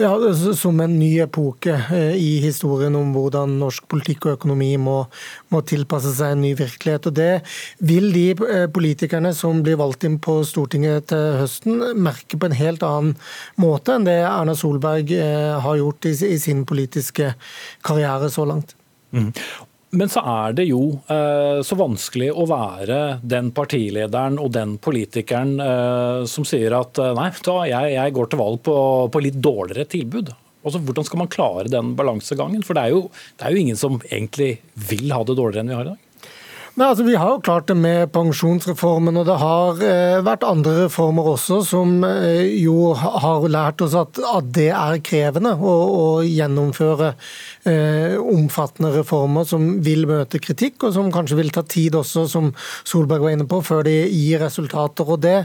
[0.00, 0.12] ja,
[0.58, 4.96] som en ny epoke eh, i historien om hvordan norsk politikk og økonomi må,
[5.54, 7.06] må, tilpasse seg en ny virkelighet.
[7.10, 7.30] Og Det
[7.78, 12.58] vil de eh, politikerne som blir valgt inn på Stortinget til høsten, merke på en
[12.58, 13.14] helt annen
[13.60, 15.12] måte enn det Erna Solberg
[15.62, 17.30] har gjort i, i sin politiske
[17.86, 18.74] karriere så langt.
[19.14, 19.30] Mm.
[19.94, 20.80] Men så er det jo
[21.12, 27.12] eh, så vanskelig å være den partilederen og den politikeren eh, som sier at eh,
[27.16, 28.76] nei, da, jeg, jeg, går til valg på,
[29.12, 30.32] på litt dårligere tilbud.
[30.64, 32.64] Altså, hvordan skal man klare den balansegangen?
[32.66, 33.06] For det er, jo,
[33.38, 34.56] det er jo ingen som egentlig
[34.88, 36.02] vil ha det dårligere enn vi har i dag.
[36.74, 40.72] Nei, altså Vi har jo klart det med pensjonsreformen, og det har eh, vært andre
[40.80, 46.08] reformer også som eh, jo har lært oss at, at det er krevende å, å
[46.26, 47.12] gjennomføre
[47.70, 52.50] eh, omfattende reformer som vil møte kritikk, og som kanskje vil ta tid også, som
[52.82, 55.06] Solberg var inne på, før de gir resultater.
[55.06, 55.36] og Det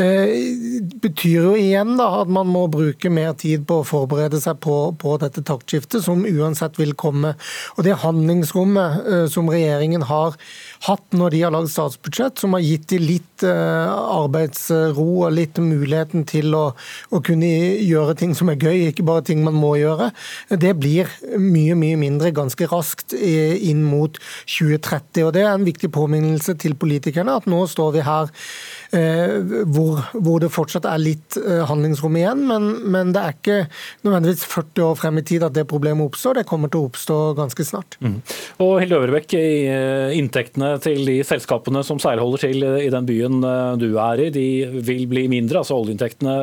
[0.00, 4.64] eh, betyr jo igjen da at man må bruke mer tid på å forberede seg
[4.64, 7.36] på, på dette taktskiftet, som uansett vil komme.
[7.76, 10.40] Og Det handlingsrommet eh, som regjeringen har
[10.86, 15.60] hatt når de har lagd statsbudsjett, som har gitt dem litt eh, arbeidsro og litt
[15.62, 16.64] muligheten til å,
[17.10, 17.48] å, kunne
[17.82, 20.10] gjøre ting som er gøy, ikke bare ting man må gjøre.
[20.50, 25.26] Det blir mye, mye mindre ganske raskt inn mot 2030.
[25.26, 30.02] og Det er en viktig påminnelse til politikerne at nå står vi her Eh, hvor,
[30.12, 32.42] hvor, det fortsatt er litt eh, handlingsrom igjen.
[32.48, 33.58] Men, men, det er ikke
[34.04, 36.40] nødvendigvis 40 år frem i tid at det problemet oppstår.
[36.40, 37.96] Det kommer til å oppstå ganske snart.
[38.04, 38.18] Mm.
[38.64, 43.40] Og Hilde Øvrebekk, eh, inntektene til de selskapene som seilholder til i den byen
[43.80, 44.46] du er i, de
[44.84, 45.62] vil bli mindre.
[45.62, 46.36] altså Oljeinntektene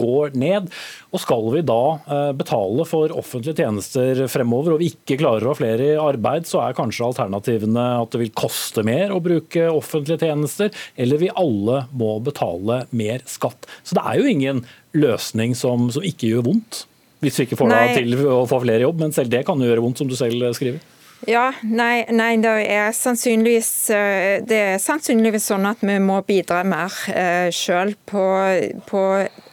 [0.00, 0.70] går ned.
[1.10, 5.58] Og skal vi da betale for offentlige tjenester fremover, og vi ikke klarer å ha
[5.58, 10.28] flere i arbeid, så er kanskje alternativene at det vil koste mer å bruke offentlige
[10.28, 13.68] tjenester, eller vil alle må betale mer skatt.
[13.82, 14.62] Så det er jo ingen
[14.96, 16.84] løsning som, som ikke gjør vondt,
[17.20, 19.02] hvis vi ikke får deg til å få flere jobb.
[19.04, 20.80] Men selv det kan jo gjøre vondt, som du selv skriver.
[21.28, 26.94] Ja, nei, nei det, er eh, det er sannsynligvis sånn at vi må bidra mer
[27.12, 28.24] eh, sjøl på,
[28.88, 29.02] på,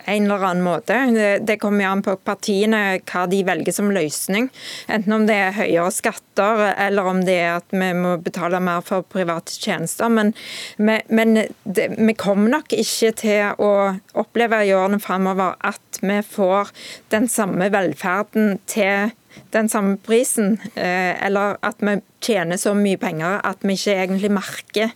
[0.07, 0.97] en eller annen måte.
[1.13, 4.49] Det, det kommer an på partiene hva de velger som løsning.
[4.87, 8.85] Enten om det er høyere skatter, eller om det er at vi må betale mer
[8.87, 10.11] for private tjenester.
[10.11, 10.33] Men,
[10.79, 13.71] men det, vi kommer nok ikke til å
[14.17, 16.71] oppleve i årene framover at vi får
[17.11, 19.11] den samme velferden til
[19.53, 24.31] den samme prisen, eh, eller at vi tjener så mye penger at vi ikke egentlig
[24.33, 24.91] merker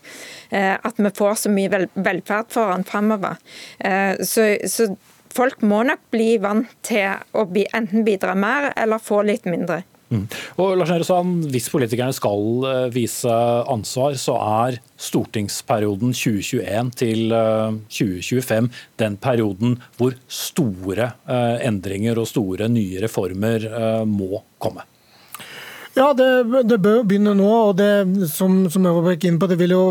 [0.49, 3.39] eh, at vi får så mye velferd for den fremover.
[3.79, 4.91] Eh, så, så
[5.31, 9.83] folk må nok bli vant til å enten bidra mer eller få litt mindre.
[10.11, 10.25] Mm.
[10.59, 13.31] Og Lars Nehru Hvis politikerne skal eh, vise
[13.71, 14.35] ansvar, så
[14.67, 23.01] er stortingsperioden 2021 til 2025 eh, den perioden hvor store eh, endringer og store nye
[23.07, 23.69] reformer
[24.05, 24.90] må komme.
[25.91, 26.25] Ja, det,
[26.71, 27.47] det, bør begynne nå.
[27.51, 29.81] og det som, som jeg inn på, det vil jo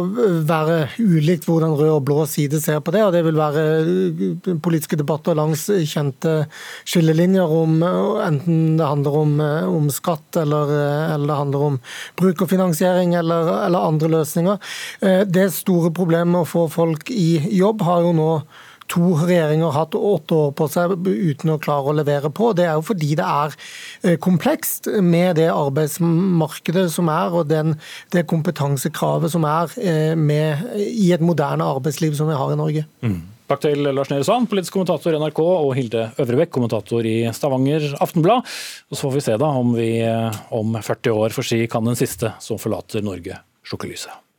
[0.49, 3.03] være ulikt hvordan rød og blå side ser på det.
[3.05, 6.47] og Det vil være uh, politiske debatter langs kjente
[6.89, 11.79] skillelinjer om enten det handler om, uh, om skatt eller, uh, eller, det handler om
[12.17, 14.75] brukerfinansiering eller, eller andre løsninger.
[15.29, 18.33] Det store problemet med å få folk i jobb har jo nå
[18.91, 22.53] to regjeringer hatt åtte år på seg uten å klare å levere på.
[22.57, 23.57] Det er jo fordi det er
[24.03, 27.77] eh, komplekst med det arbeidsmarkedet som er, og den,
[28.15, 32.87] det kompetansekravet som er eh, med, i et moderne arbeidsliv som vi har i Norge.
[33.07, 33.21] Mm.
[33.51, 37.89] Takk til Lars Nehru Sand, politisk kommentator i NRK, og Hilde Øvrebekk, kommentator i Stavanger
[37.99, 38.47] Aftenblad.
[38.91, 41.87] Og Så får vi se da om vi eh, om 40 år får si kan
[41.87, 44.30] den siste som forlater Norge, slukke lyset.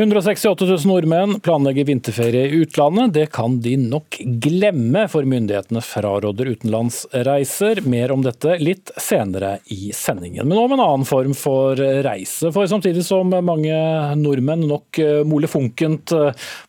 [0.00, 3.12] 168 000 nordmenn planlegger vinterferie i utlandet.
[3.12, 7.82] Det kan de nok glemme, for myndighetene fraråder utenlandsreiser.
[7.84, 10.48] Mer om dette litt senere i sendingen.
[10.48, 12.48] Men om en annen form for reise.
[12.48, 13.76] For samtidig som mange
[14.16, 16.16] nordmenn nok molefonkent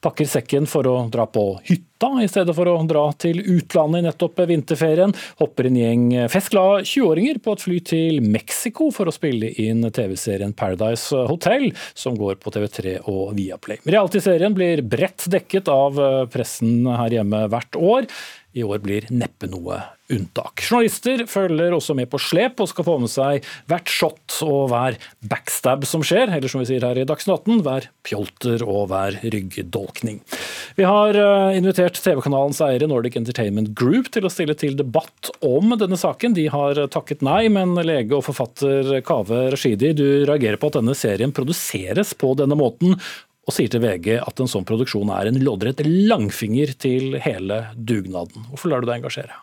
[0.04, 4.06] pakker sekken for å dra på hytte i stedet for å dra til utlandet i
[4.08, 9.52] nettopp vinterferien, hopper en gjeng festglade 20-åringer på et fly til Mexico for å spille
[9.62, 13.82] inn TV-serien Paradise Hotel, som går på TV3 og Viaplay.
[13.86, 16.00] Reality-serien blir bredt dekket av
[16.34, 18.10] pressen her hjemme hvert år.
[18.58, 19.80] I år blir neppe noe
[20.14, 20.64] unntak.
[20.66, 24.98] Journalister følger også med på slep og skal få med seg hvert shot og hver
[25.32, 29.18] backstab som skjer, eller som vi sier her i Dagsnytt 18, hver pjolter og hver
[29.24, 30.22] ryggdolkning.
[30.78, 35.76] Vi har eh, invitert TV-kanalens eiere Nordic Entertainment Group til å stille til debatt om
[35.80, 36.36] denne saken.
[36.38, 40.96] De har takket nei, men lege og forfatter Kave Rashidi, du reagerer på at denne
[40.98, 42.98] serien produseres på denne måten,
[43.48, 48.46] og sier til VG at en sånn produksjon er en loddrett langfinger til hele dugnaden.
[48.52, 49.40] Hvorfor lar du deg engasjere?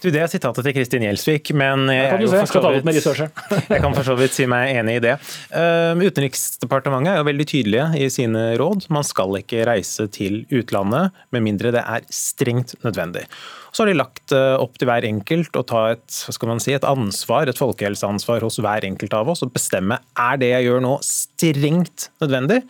[0.00, 3.32] Du, Det er sitatet til Kristin Gjelsvik, men jeg, kan, jeg,
[3.74, 5.14] jeg kan for så vidt si meg enig i det.
[5.52, 8.86] Uh, Utenriksdepartementet er jo veldig tydelige i sine råd.
[8.94, 13.26] Man skal ikke reise til utlandet med mindre det er strengt nødvendig.
[13.70, 16.64] Så har de lagt uh, opp til hver enkelt å ta et, hva skal man
[16.64, 20.70] si, et ansvar, et folkehelseansvar hos hver enkelt av oss og bestemme er det jeg
[20.70, 22.62] gjør nå strengt nødvendig.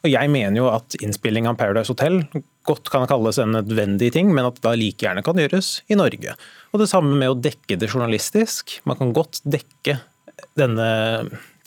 [0.00, 2.22] Og Jeg mener jo at innspilling av Paradise Hotel
[2.64, 5.98] godt kan kalles en nødvendig ting, men at det da like gjerne kan gjøres i
[5.98, 6.36] Norge.
[6.70, 8.78] Og Det samme med å dekke det journalistisk.
[8.86, 9.98] Man kan godt dekke
[10.58, 10.88] denne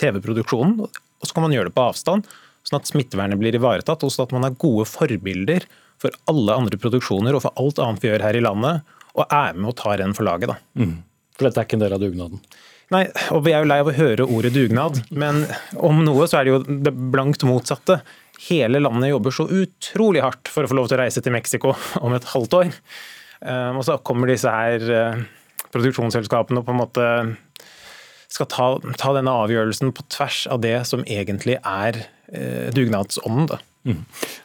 [0.02, 2.28] TV-produksjonen, og så kan man gjøre det på avstand,
[2.64, 5.68] sånn at smittevernet blir ivaretatt, og sånn at man er gode forbilder
[6.02, 9.58] for alle andre produksjoner og for alt annet vi gjør her i landet, og er
[9.60, 10.52] med og tar en for laget.
[10.52, 10.58] da.
[10.80, 10.96] Mm.
[11.38, 12.42] For dette er ikke en del av dugnaden?
[12.94, 15.46] Nei, og Vi er jo lei av å høre ordet dugnad, men
[15.78, 18.02] om noe så er det jo det blankt motsatte
[18.50, 21.76] hele landet jobber så utrolig hardt for å få lov til å reise til Mexico
[22.04, 22.74] om et halvt år.
[23.44, 25.24] Ehm, og så kommer disse her eh,
[25.74, 27.10] produksjonsselskapene og på en måte
[28.34, 32.00] skal ta, ta, denne avgjørelsen på tvers av det som egentlig er
[32.32, 33.62] eh, dugnadsånden.
[33.84, 34.00] Mm.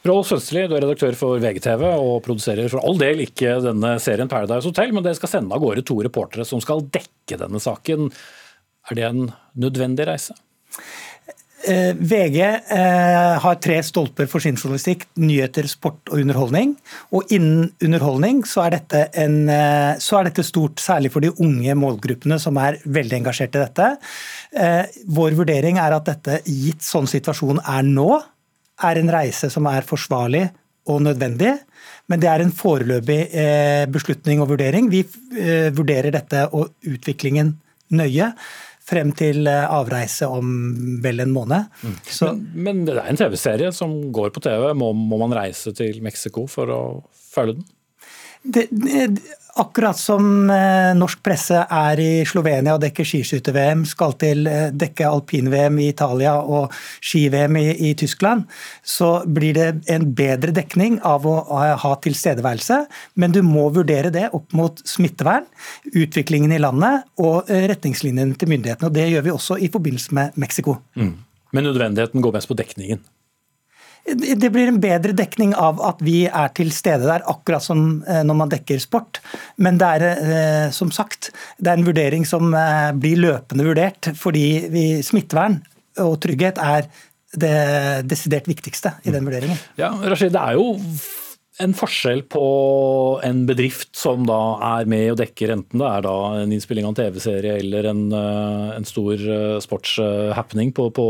[0.08, 4.30] Rolf Sønstli, du er redaktør for VGTV og produserer for all del ikke denne serien
[4.30, 8.10] Paradise Hotel, men dere skal sende av gårde to reportere som skal dekke denne saken.
[8.90, 10.34] Er det en nødvendig reise?
[11.68, 15.04] Eh, VG eh, har tre stolper for sin journalistikk.
[15.20, 16.72] Nyheter, sport og underholdning.
[17.12, 21.34] Og innen underholdning så er, dette en, eh, så er dette stort, særlig for de
[21.44, 23.90] unge målgruppene som er veldig engasjert i dette.
[25.18, 28.08] Vår vurdering er at dette, gitt sånn situasjonen er nå,
[28.88, 30.46] er en reise som er forsvarlig
[30.88, 31.52] og nødvendig.
[32.08, 33.20] Men det er en foreløpig
[33.92, 34.88] beslutning og vurdering.
[34.88, 35.02] Vi
[35.76, 37.58] vurderer dette og utviklingen
[37.92, 38.32] nøye
[38.88, 40.52] frem til eh, avreise om
[41.04, 41.68] vel en måned.
[41.82, 41.96] Mm.
[42.20, 44.70] Men, men, det er en TV-serie som går på TV.
[44.78, 47.68] Må, må, man reise til Mexico for å følge den?
[48.48, 49.10] Det, det,
[49.58, 55.08] Akkurat som eh, norsk presse er i Slovenia og dekker skiskytter-VM, skal til eh, dekke
[55.08, 56.70] alpin-VM i Italia og
[57.02, 58.44] ski-VM i, i, Tyskland,
[58.86, 61.34] så blir det en bedre dekning av å
[61.82, 62.84] ha tilstedeværelse.
[63.18, 65.48] Men du må vurdere det opp mot smittevern,
[65.90, 68.92] utviklingen i landet og eh, retningslinjene til myndighetene.
[68.92, 70.78] og Det gjør vi også i forbindelse med Mexico.
[70.94, 71.16] Mm.
[71.50, 73.02] Men nødvendigheten går mest på dekningen?
[74.08, 78.22] Det blir en bedre dekning av at vi er til stede der, akkurat som eh,
[78.24, 79.20] når man dekker sport.
[79.60, 84.12] Men det er eh, som sagt det er en vurdering som eh, blir løpende vurdert,
[84.18, 85.60] fordi vi, smittevern
[86.04, 86.88] og trygghet er
[87.38, 87.54] det
[88.08, 89.58] desidert viktigste i den vurderingen.
[89.76, 90.78] Ja, Rashid, det er jo
[91.62, 92.42] en forskjell på
[93.26, 94.38] en bedrift som da
[94.78, 98.04] er med og dekker enten det er da en innspilling av en TV-serie eller en,
[98.14, 101.08] eh, en stor eh, sportshappening på, på,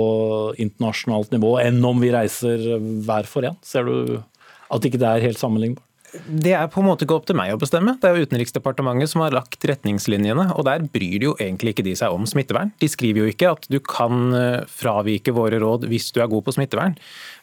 [0.58, 3.60] internasjonalt nivå, enn om vi reiser hver for en?
[3.64, 4.18] Ser du
[4.68, 5.84] at ikke det er helt sammenlignbart?
[6.24, 7.94] Det er på en måte ikke opp til meg å bestemme.
[8.00, 11.84] Det er jo Utenriksdepartementet som har lagt retningslinjene, og der bryr de jo egentlig ikke
[11.84, 12.72] de seg om smittevern.
[12.80, 16.46] De skriver jo ikke at du kan eh, fravike våre råd hvis du er god
[16.46, 16.96] på smittevern.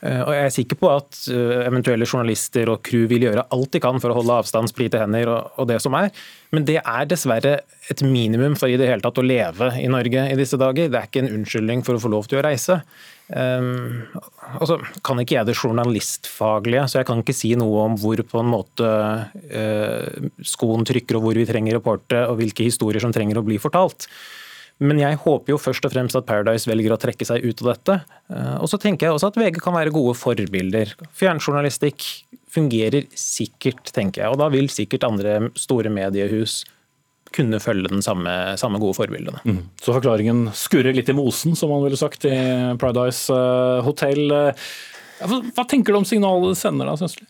[0.05, 3.71] Eh, og jeg er sikker på at eh, eventuelle journalister og crew vil gjøre alt
[3.73, 6.11] de kan for å holde avstand, splite hender og det som er.
[6.53, 7.57] Men det er dessverre
[7.89, 10.91] et minimum for i det hele tatt å leve i Norge i disse dager.
[10.91, 12.79] Det er ikke en unnskyldning for å få lov til å reise.
[13.25, 14.05] Um,
[14.59, 18.41] altså, kan ikke jeg det journalistfaglige, så jeg kan ikke si noe om hvor på
[18.41, 18.89] en måte
[19.25, 23.57] uh, skoen trykker og hvor vi trenger reportere og hvilke historier som trenger å bli
[23.61, 24.05] fortalt.
[24.83, 27.69] Men jeg håper jo først og fremst at Paradise velger å trekke seg ut av
[27.71, 27.97] dette.
[28.27, 30.91] Uh, og så tenker jeg også at VG kan være gode forbilder.
[31.15, 32.03] Fjernjournalistikk
[32.51, 34.33] fungerer sikkert, tenker jeg.
[34.33, 36.63] Og da vil sikkert andre store mediehus
[37.35, 39.41] kunne følge den samme, samme gode forbildene.
[39.47, 39.63] Mm.
[39.81, 42.35] Så forklaringen skurrer litt i mosen, som man ville sagt i
[42.79, 44.35] Paradise eh, Hotel.
[45.19, 47.27] Hva tenker du om signalet det sender, da, Sønstli?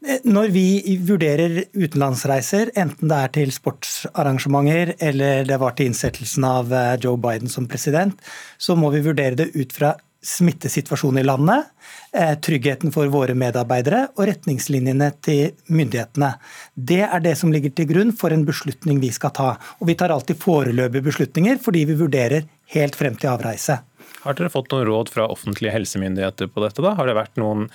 [0.00, 6.72] Når vi vurderer utenlandsreiser, enten det er til sportsarrangementer eller det var til innsettelsen av
[6.72, 8.16] eh, Joe Biden som president,
[8.56, 9.92] så må vi vurdere det ut fra
[10.24, 11.68] smittesituasjonen i landet,
[12.16, 16.32] eh, tryggheten for våre medarbeidere og retningslinjene til myndighetene.
[16.74, 19.52] Det er det som ligger til grunn for en beslutning vi skal ta.
[19.80, 23.82] Og vi tar alltid foreløpige beslutninger fordi vi vurderer helt frem til avreise.
[24.24, 26.80] Har dere fått noen råd fra offentlige helsemyndigheter på dette?
[26.80, 26.96] da?
[26.96, 27.68] Har det vært noen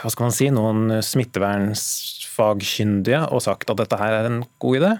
[0.00, 4.92] hva skal man si, noen smittevernsfagkyndige og sagt at dette her er en god idé?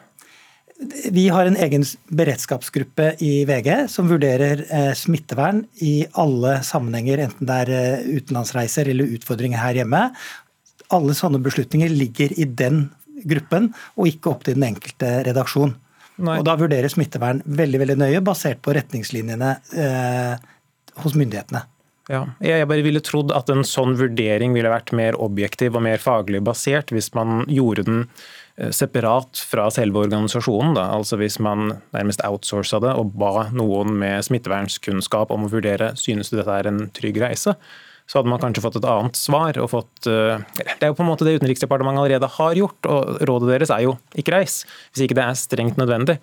[1.14, 1.85] Vi har en egen
[2.18, 8.85] beredskapsgruppe i VG som vurderer eh, smittevern i alle sammenhenger, enten det er eh, utenlandsreiser
[8.91, 10.03] eller utfordringer her hjemme.
[10.95, 12.76] Alle sånne beslutninger ligger i den
[13.24, 13.64] gruppen,
[13.95, 15.72] og ikke opp til den enkelte redaksjon.
[16.26, 16.37] Nei.
[16.41, 20.35] Og Da vurderes smittevern veldig veldig nøye, basert på retningslinjene eh,
[21.05, 21.62] hos myndighetene.
[22.12, 26.02] Ja, jeg bare ville trodd at en sånn vurdering ville vært mer objektiv og mer
[26.02, 28.02] faglig basert hvis man gjorde den
[28.59, 30.76] eh, separat fra selve organisasjonen.
[30.76, 30.90] Da.
[30.98, 36.28] Altså Hvis man nærmest outsourca det og ba noen med smittevernskunnskap om å vurdere synes
[36.28, 37.57] du dette er en trygg reise,
[38.07, 39.59] så hadde man kanskje fått et annet svar.
[39.59, 43.20] og fått, eh, Det er jo på en måte det Utenriksdepartementet allerede har gjort, og
[43.22, 46.18] rådet deres er jo ikke reis, hvis ikke det er strengt nødvendig.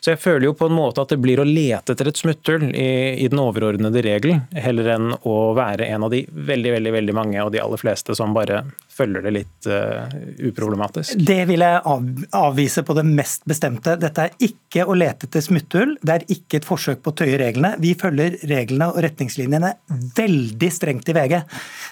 [0.00, 2.74] Så jeg føler jo på en måte at det blir å lete etter et smutthull
[2.74, 7.14] i, i, den overordnede regelen, heller enn å være en av de veldig, veldig, veldig
[7.14, 10.12] mange og de aller fleste som bare følger det litt uh,
[10.48, 11.16] uproblematisk.
[11.18, 12.06] Det vil jeg av,
[12.38, 13.96] avvise på det mest bestemte.
[14.00, 17.40] Dette er ikke å lete etter smutthull, det er ikke et forsøk på å tøye
[17.40, 17.74] reglene.
[17.82, 19.74] Vi følger reglene og retningslinjene
[20.16, 21.38] veldig strengt i VG.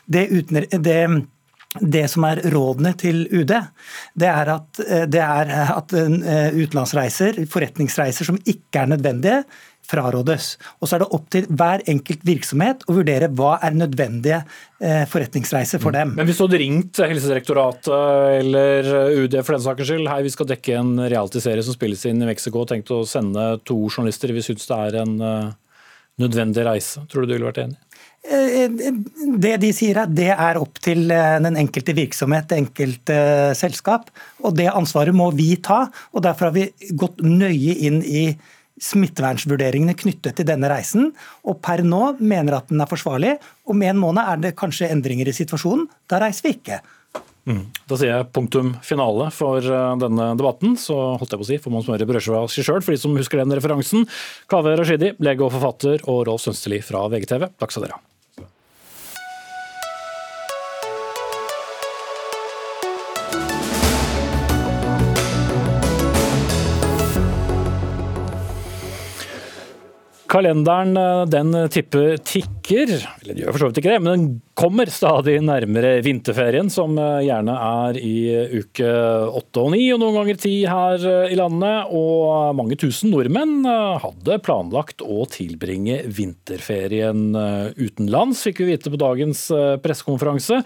[0.07, 0.99] Det, uten, det
[1.79, 3.53] det som er rådene til UD,
[4.19, 9.45] det er at, det er at eh, utenlandsreiser, forretningsreiser som ikke er nødvendige,
[9.91, 10.55] frarådes.
[10.80, 15.05] Og så er det opp til hver enkelt virksomhet å vurdere hva er nødvendige eh,
[15.11, 16.14] forretningsreiser for dem.
[16.18, 18.91] Men hvis du hadde ringt Helsedirektoratet eller
[19.24, 22.30] UD for den saken skyld, hei, vi skal dekke en realityserie som spilles inn i
[22.30, 25.53] Mexico, og tenkt å sende to journalister, vi syns det er en eh,
[26.20, 27.80] nødvendig reise, tror du du ville vært enig?
[28.20, 28.68] Eh,
[29.41, 33.18] det de sier er det er opp til den enkelte virksomhet, det enkelte
[33.59, 34.12] selskap.
[34.45, 35.86] Og det ansvaret må vi ta.
[36.12, 38.24] og Derfor har vi gått nøye inn i
[38.81, 41.11] smittevernsvurderingene knyttet til denne reisen,
[41.45, 43.37] og per nå mener at den er forsvarlig.
[43.70, 45.87] Om en måned er det kanskje endringer i situasjonen.
[46.11, 46.81] Da reiser vi ikke.
[47.49, 47.64] Mm.
[47.89, 50.76] Da sier jeg punktum finale for eh, denne debatten.
[50.81, 53.16] Så holdt jeg på å si, får man smøre brødskiva si sjøl, for de som
[53.18, 54.07] husker den referansen.
[54.51, 57.51] Kaveh Rashidi, lege og forfatter, og Rolf Sønsteli fra VGTV.
[57.61, 58.10] Takk skal dere ha.
[70.31, 74.28] Kalenderen eh, den tipper tikker, eller den gjør for så vidt ikke det, men den
[74.61, 78.15] kommer stadig nærmere vinterferien, som eh, gjerne er i
[78.61, 78.91] uke
[79.41, 81.93] åtte og ni, og noen ganger ti her eh, i landet.
[81.97, 83.65] Og mange tusen nordmenn
[84.03, 87.35] hadde planlagt å tilbringe vinterferien
[87.77, 89.43] utenlands, fikk vi vite på dagens
[89.83, 90.61] pressekonferanse.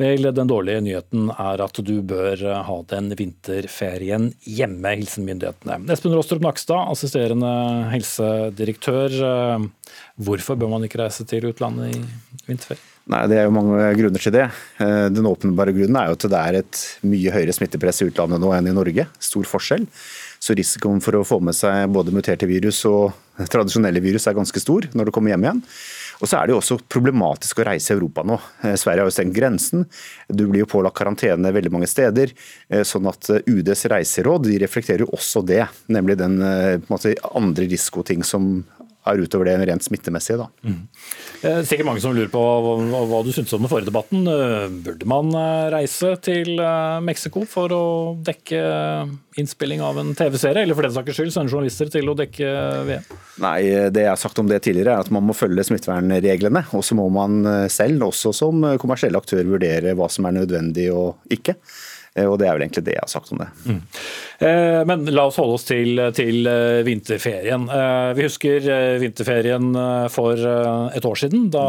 [0.00, 5.80] Vel, den dårlige nyheten er at du bør ha den vinterferien hjemme, hilsen myndighetene.
[5.92, 7.52] Espen Rostrup Nakstad, assisterende
[7.94, 9.66] helsedirektør Eh,
[10.20, 12.00] hvorfor bør man ikke reise til utlandet i
[12.48, 12.82] vinterferie?
[13.10, 14.46] Nei, Det er jo mange grunner til det.
[14.78, 18.42] Eh, den åpenbare grunnen er jo at det er et mye høyere smittepress i utlandet
[18.42, 19.06] nå enn i Norge.
[19.18, 19.88] Stor forskjell.
[20.40, 23.10] Så risikoen for å få med seg både muterte virus og
[23.50, 25.64] tradisjonelle virus er ganske stor når du kommer hjem igjen.
[26.20, 28.38] Og så er det jo også problematisk å reise i Europa nå.
[28.62, 29.86] Eh, Sverige har jo stengt grensen.
[30.28, 32.30] Du blir jo pålagt karantene veldig mange steder.
[32.86, 36.38] Sånn at UDs reiseråd de reflekterer jo også det, nemlig den
[36.92, 38.60] måte, andre risikoting som
[39.08, 40.36] er utover det rent smittemessige.
[40.42, 40.48] Da.
[40.66, 41.64] Mm.
[41.66, 44.26] Sikkert mange som lurer på hva, hva du syntes om den forrige debatten.
[44.28, 47.84] Eh, burde man eh, reise til eh, Mexico for å
[48.26, 48.60] dekke
[49.40, 52.50] innspilling av en TV-serie, eller for den saks skyld sende journalister til å dekke
[52.90, 53.06] VM?
[53.40, 53.60] Nei,
[53.94, 56.66] det jeg har sagt om det tidligere er at man må følge smittevernreglene.
[56.76, 57.40] Og så må man
[57.72, 61.56] selv, også som kommersiell aktør, vurdere hva som er nødvendig og ikke.
[62.20, 63.48] Eh, og Det er vel egentlig det jeg har sagt om det.
[63.66, 63.80] Mm.
[64.46, 67.66] Eh, men la oss holde oss til, til eh, vinterferien.
[68.16, 68.66] Vi husker
[69.00, 69.72] vinterferien
[70.12, 71.64] for et år siden, da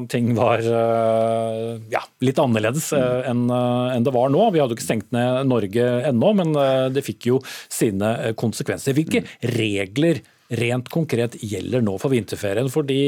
[0.00, 0.08] mm.
[0.12, 4.46] ting var ja, litt annerledes enn, en det var nå.
[4.54, 6.54] Vi hadde jo ikke stengt ned Norge ennå, men
[6.94, 7.40] det fikk jo
[7.72, 8.96] sine konsekvenser.
[8.96, 9.30] Hvilke mm.
[9.54, 10.22] regler
[10.54, 12.70] rent konkret gjelder nå for vinterferien?
[12.72, 13.00] Fordi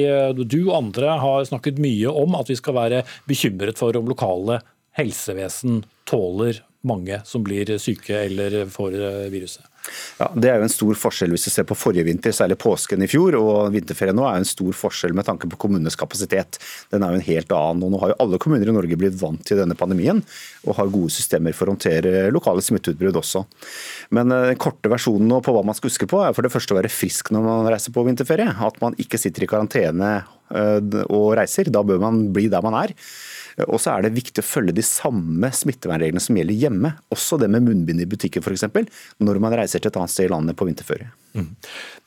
[0.45, 4.61] du og andre har snakket mye om at vi skal være bekymret for om lokale
[4.97, 9.65] helsevesen tåler mange som blir syke eller får eh, viruset.
[10.19, 13.05] Ja, Det er jo en stor forskjell hvis du ser på forrige vinter, særlig påsken
[13.05, 13.37] i fjor.
[13.39, 16.59] og Vinterferien nå er jo en stor forskjell med tanke på kommunenes kapasitet.
[16.93, 17.85] Den er jo en helt annen.
[17.87, 20.23] og Nå har jo alle kommuner i Norge blitt vant til denne pandemien
[20.67, 23.45] og har gode systemer for å håndtere lokale smitteutbrudd også.
[24.17, 26.55] Men eh, den korte versjonen nå på hva man skal huske på, er for det
[26.55, 28.51] første å være frisk når man reiser på vinterferie.
[28.51, 31.71] At man ikke sitter i karantene eh, og reiser.
[31.71, 32.97] Da bør man bli der man er.
[33.65, 36.91] Og så er det viktig å følge de samme smittevernreglene som gjelder hjemme.
[37.15, 38.67] Også det med munnbind i butikken f.eks.
[39.25, 41.09] når man reiser til et annet sted i landet på vinterføre.
[41.37, 41.49] Mm.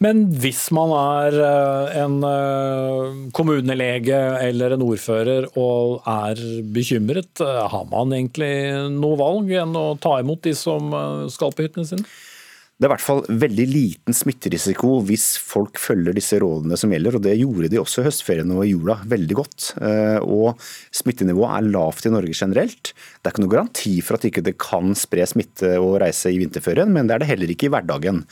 [0.05, 6.41] Men hvis man er eh, en eh, kommunelege eller en ordfører og er
[6.73, 8.53] bekymret, eh, har man egentlig
[8.93, 10.93] noe valg enn å ta imot de som
[11.33, 12.05] skal på hyttene sine?
[12.79, 17.17] Det er i hvert fall veldig liten smitterisiko hvis folk følger disse rådene som gjelder.
[17.17, 19.65] og Det gjorde de også i høstferien og i jula veldig godt.
[19.83, 20.55] Eh, og
[20.95, 22.93] Smittenivået er lavt i Norge generelt.
[22.93, 26.31] Det er ikke noe garanti for at ikke det ikke kan spre smitte og reise
[26.31, 28.23] i vinterferien, men det er det heller ikke i hverdagen.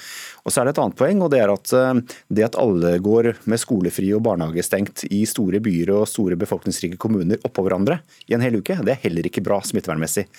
[0.48, 2.94] Og så er det et annet poeng, og det er at eh, det at alle
[3.04, 8.00] går med skolefri og barnehage stengt i store byer og store befolkningsrike kommuner oppå hverandre
[8.32, 10.30] i en hel uke, det er heller ikke bra smittevernmessig.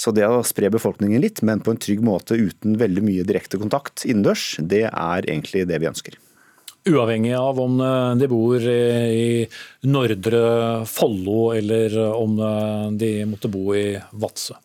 [0.00, 3.60] Så det å spre befolkningen litt, men på en trygg måte uten veldig mye direkte
[3.60, 6.16] kontakt innendørs, det er egentlig det vi ønsker.
[6.88, 7.74] Uavhengig av om
[8.16, 9.44] de bor i
[9.84, 10.40] Nordre
[10.88, 12.38] Follo eller om
[12.96, 14.56] de måtte bo i Vadsø?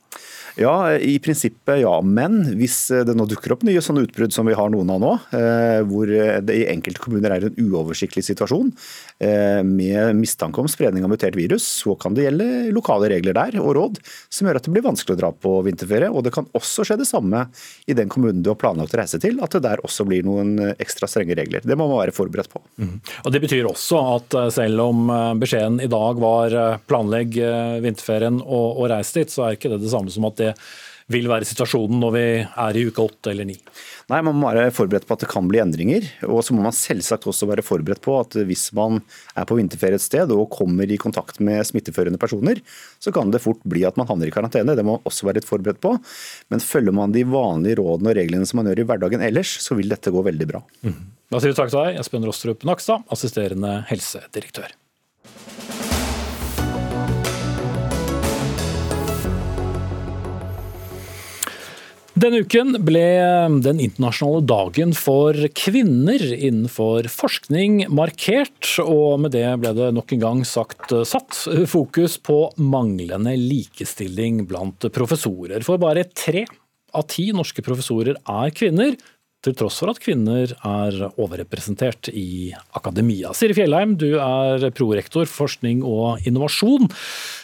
[0.55, 1.93] Ja, i prinsippet ja.
[2.01, 5.11] Men hvis det nå dukker opp nye sånne utbrudd som vi har noen av nå,
[5.35, 8.71] eh, hvor det i enkelte kommuner er en uoversiktlig situasjon
[9.19, 13.59] eh, med mistanke om spredning av mutert virus, så kan det gjelde lokale regler der
[13.59, 13.99] og råd
[14.31, 16.11] som gjør at det blir vanskelig å dra på vinterferie.
[16.11, 17.47] Og det kan også skje det samme
[17.91, 20.55] i den kommunen du har planlagt å reise til, at det der også blir noen
[20.79, 21.65] ekstra strenge regler.
[21.67, 22.63] Det må man være forberedt på.
[22.79, 22.95] Mm.
[23.25, 26.53] Og Det betyr også at eh, selv om beskjeden i dag var
[26.87, 27.35] planlegg
[27.83, 30.53] vinterferien og, og reis dit, så er ikke det det samme som at det det
[31.13, 33.55] vil være situasjonen når vi er i uke åtte eller ni?
[34.09, 36.07] Nei, Man må være forberedt på at det kan bli endringer.
[36.25, 39.01] Og så må man selvsagt også være forberedt på at hvis man
[39.37, 42.61] er på vinterferie et sted og kommer i kontakt med smitteførende personer,
[42.97, 44.77] så kan det fort bli at man havner i karantene.
[44.77, 45.93] Det må man også være litt forberedt på.
[46.53, 49.77] Men følger man de vanlige rådene og reglene som man gjør i hverdagen ellers, så
[49.77, 50.63] vil dette gå veldig bra.
[50.85, 50.97] Mm.
[51.33, 54.73] Da sier vi takk til deg, Espen Rostrup Nakstad, assisterende helsedirektør.
[62.15, 63.07] Denne uken ble
[63.59, 70.21] den internasjonale dagen for kvinner innenfor forskning markert, og med det ble det nok en
[70.21, 75.59] gang sagt satt fokus på manglende likestilling blant professorer.
[75.67, 76.45] For bare tre
[76.95, 78.95] av ti norske professorer er kvinner,
[79.45, 83.31] til tross for at kvinner er overrepresentert i akademia.
[83.37, 86.89] Siri Fjellheim, du er prorektor for forskning og innovasjon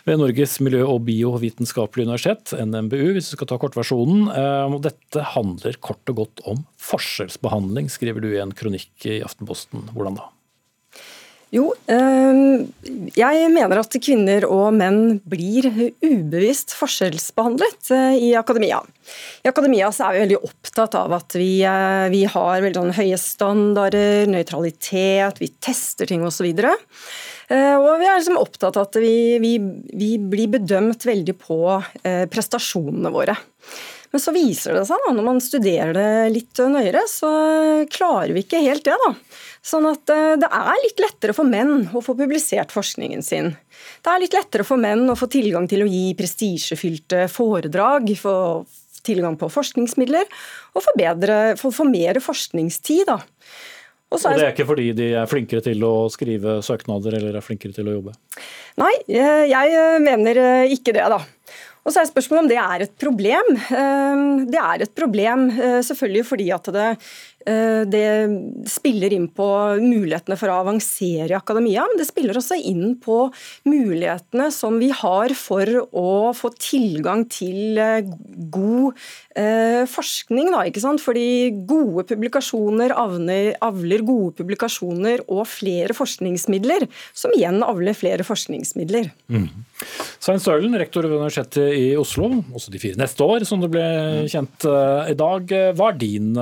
[0.08, 4.28] ved Norges miljø- og biovitenskapelige universitet, NMBU, hvis du skal ta kortversjonen.
[4.34, 9.90] Eh, dette handler kort og godt om forskjellsbehandling, skriver du i en kronikk i Aftenposten.
[9.94, 10.32] Hvordan da?
[11.52, 12.70] Jo, ehm,
[13.12, 15.68] jeg mener at kvinner og menn blir
[16.00, 18.80] ubevisst forskjellsbehandlet eh, i akademia.
[19.44, 23.20] I akademia er vi veldig opptatt av at vi, eh, vi har veldig sånn høye
[23.20, 26.48] standarder, nøytralitet, vi tester ting osv.
[26.56, 29.58] Eh, og vi er liksom opptatt av at vi, vi,
[29.92, 31.66] vi blir bedømt veldig på
[32.32, 33.36] prestasjonene våre.
[34.12, 37.30] Men så viser det seg, da, når man studerer det litt nøyere, så
[37.92, 38.98] klarer vi ikke helt det.
[39.00, 39.12] da.
[39.62, 43.52] Sånn at eh, det er litt lettere for menn å få publisert forskningen sin.
[44.02, 48.34] Det er litt lettere for menn å få tilgang til å gi prestisjefylte foredrag, få
[49.06, 50.26] tilgang på forskningsmidler,
[50.74, 53.06] og få, bedre, få, få mer forskningstid.
[53.10, 53.20] da.
[54.12, 57.46] Og, og, det er ikke fordi de er flinkere til å skrive søknader eller er
[57.46, 58.16] flinkere til å jobbe?
[58.82, 61.22] Nei, eh, jeg mener eh, ikke det, da.
[61.82, 63.48] Og så er spørsmålet om det er et problem.
[64.54, 65.48] Det er et problem
[65.82, 66.84] selvfølgelig fordi at det
[67.42, 68.08] det
[68.70, 69.46] spiller inn på
[69.82, 73.24] mulighetene for å avansere i akademia, men det spiller også inn på
[73.70, 78.10] mulighetene som vi har for å få tilgang til eh,
[78.54, 78.98] god
[79.36, 80.52] eh, forskning.
[80.54, 80.66] Da?
[81.02, 81.28] Fordi
[81.68, 86.88] gode publikasjoner avler, avler gode publikasjoner og flere forskningsmidler,
[87.18, 89.12] som igjen avler flere forskningsmidler.
[89.32, 89.50] Mm.
[90.22, 93.86] Svein Stølen, rektor ved Universitetet i Oslo, også de fire neste år, som det ble
[94.30, 94.68] kjent
[95.10, 95.56] i dag.
[95.78, 96.36] Hva er din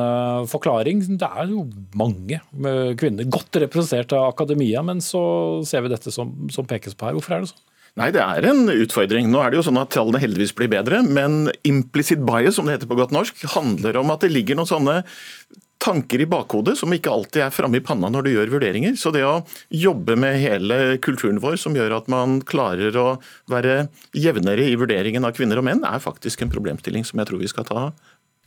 [0.52, 0.89] forklaring?
[0.90, 1.18] Erfaring.
[1.20, 1.66] Det er jo
[1.96, 2.42] mange
[2.98, 7.14] kvinner godt representert av akademia, men så ser vi dette som, som pekes på her.
[7.14, 7.66] Hvorfor er det sånn?
[7.98, 9.30] Nei, det er en utfordring.
[9.30, 12.78] Nå er det jo sånn at tallene heldigvis blir bedre, men implicit bias, som det
[12.78, 15.02] heter på godt norsk, handler om at det ligger noen sånne
[15.80, 18.98] tanker i bakhodet som ikke alltid er framme i panna når du gjør vurderinger.
[19.00, 23.08] Så det å jobbe med hele kulturen vår som gjør at man klarer å
[23.52, 27.42] være jevnere i vurderingen av kvinner og menn, er faktisk en problemstilling som jeg tror
[27.42, 27.86] vi skal ta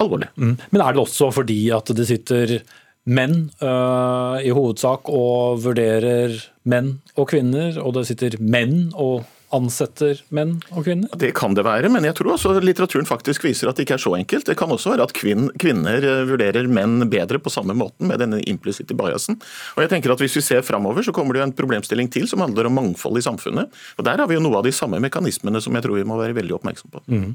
[0.00, 0.30] alvorlig.
[0.36, 0.56] Mm.
[0.70, 2.56] Men er det også fordi at det sitter
[3.04, 6.36] menn øh, i hovedsak og vurderer
[6.70, 9.24] menn og kvinner, og det sitter menn og
[9.54, 11.12] ansetter menn og kvinner?
[11.18, 14.04] Det kan det være, men jeg tror også litteraturen faktisk viser at det ikke er
[14.04, 14.48] så enkelt.
[14.48, 18.40] Det kan også være at kvinner eh, vurderer menn bedre på samme måten med denne
[18.48, 19.38] implisitte biasen.
[19.76, 22.28] Og jeg tenker at Hvis vi ser framover, så kommer det jo en problemstilling til
[22.30, 23.72] som handler om mangfold i samfunnet.
[23.98, 26.18] Og Der har vi jo noe av de samme mekanismene som jeg tror vi må
[26.20, 27.02] være veldig oppmerksom på.
[27.10, 27.32] Mm.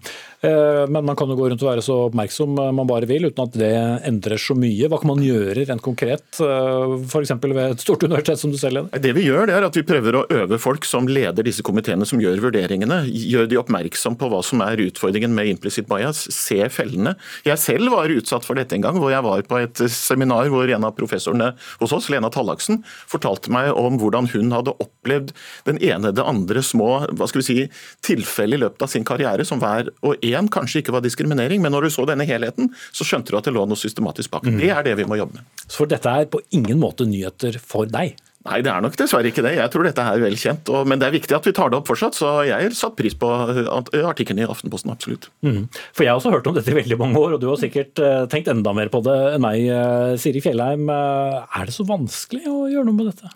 [0.93, 3.57] Men man kan jo gå rundt og være så oppmerksom man bare vil, uten at
[3.59, 3.73] det
[4.07, 4.87] endrer så mye.
[4.87, 7.33] Hva kan man gjøre rent konkret, f.eks.
[7.43, 9.03] ved et stort universitet som du selv leder?
[9.03, 12.06] Det vi gjør, det er at vi prøver å øve folk som leder disse komiteene
[12.07, 16.59] som gjør vurderingene, gjør de oppmerksom på hva som er utfordringen med implicit bias, se
[16.73, 17.15] fellene.
[17.47, 20.69] Jeg selv var utsatt for dette en gang, hvor jeg var på et seminar hvor
[20.71, 21.51] en av professorene
[21.81, 25.33] hos oss, Lena Tallaksen, fortalte meg om hvordan hun hadde opplevd
[25.67, 27.57] den ene det andre små hva skal vi si,
[28.05, 31.75] tilfellet i løpet av sin karriere, som hver og en kanskje ikke var diskriminering, men
[31.75, 34.47] når du så denne helheten, så skjønte du at det lå noe systematisk bak.
[34.47, 34.61] Mm.
[34.61, 35.51] Det er det vi må jobbe med.
[35.71, 38.15] For dette er på ingen måte nyheter for deg?
[38.47, 39.57] Nei, det er nok dessverre ikke det.
[39.57, 40.69] Jeg tror dette er vel kjent.
[40.71, 42.95] Og, men det er viktig at vi tar det opp fortsatt, så jeg har satt
[42.99, 45.27] pris på artikkelen i Aftenposten, absolutt.
[45.43, 45.65] Mm.
[45.91, 47.99] For jeg har også hørt om dette i veldig mange år, og du har sikkert
[47.99, 49.67] uh, tenkt enda mer på det enn meg.
[49.67, 53.33] Uh, Siri Fjellheim, uh, er det så vanskelig å gjøre noe med dette?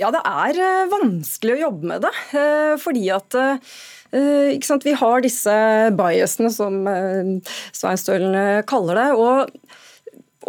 [0.00, 2.14] Ja, det er vanskelig å jobbe med det.
[2.82, 3.36] Fordi at
[4.82, 5.52] vi har disse
[5.94, 6.80] biasene, som
[7.76, 9.06] Svein Stølen kaller det.
[9.14, 9.52] og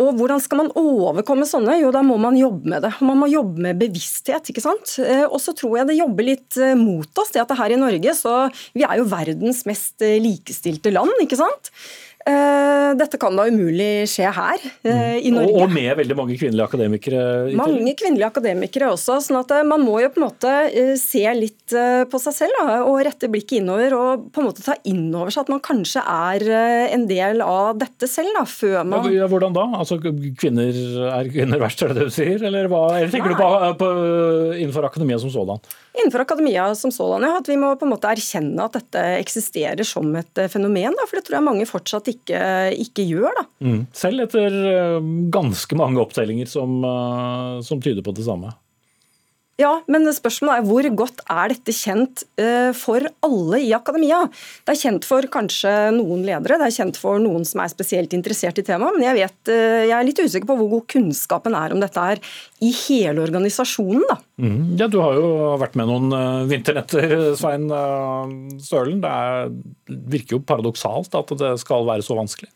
[0.01, 1.75] og hvordan skal man overkomme sånne?
[1.81, 2.93] Jo, da må man jobbe med det.
[3.05, 4.49] Man må jobbe med bevissthet.
[4.49, 4.95] ikke sant?
[5.03, 7.79] Eh, og så tror jeg det jobber litt eh, mot oss, det at her i
[7.79, 8.33] Norge så
[8.73, 11.71] Vi er jo verdens mest eh, likestilte land, ikke sant?
[12.24, 15.57] Eh, dette kan da umulig skje her eh, i Norge.
[15.59, 17.24] Og med veldig mange kvinnelige akademikere?
[17.59, 19.17] Mange kvinnelige akademikere også.
[19.26, 20.53] sånn at eh, Man må jo på en måte
[21.01, 23.95] se litt på seg selv da, og rette blikket innover.
[23.97, 26.47] Og på en måte ta inn over seg at man kanskje er
[26.95, 28.32] en del av dette selv.
[28.38, 29.09] da, før man...
[29.11, 29.67] Ja, hvordan da?
[29.84, 30.71] Altså kvinner
[31.19, 32.39] Er kvinner verst, er det det du sier?
[32.47, 33.39] Eller, hva, eller tenker Nei.
[33.39, 33.91] du på, på,
[34.61, 35.59] innenfor akademia som sådan?
[35.93, 37.37] Innenfor akademia som sådan, ja.
[37.37, 40.95] At vi må på en måte erkjenne at dette eksisterer som et fenomen.
[40.97, 42.41] Da, for det tror jeg mange fortsatt ikke,
[42.81, 43.29] ikke gjør.
[43.37, 43.45] da.
[43.61, 43.79] Mm.
[43.93, 48.55] Selv etter eh, ganske mange opptellinger som, eh, som tyder på det samme.
[49.62, 54.24] Ja, men spørsmålet er hvor godt er dette kjent eh, for alle i akademia?
[54.66, 58.16] Det er kjent for kanskje noen ledere, det er kjent for noen som er spesielt
[58.18, 61.76] interessert i temaet, men jeg, vet, jeg er litt usikker på hvor god kunnskapen er
[61.76, 62.24] om dette er
[62.66, 64.01] i hele organisasjonen.
[64.10, 64.18] da.
[64.41, 65.30] Mm, ja, Du har jo
[65.62, 67.70] vært med noen vinternetter, Svein
[68.64, 69.04] Stølen.
[69.06, 69.54] Det er,
[70.18, 72.49] virker jo paradoksalt at det skal være så vanskelig?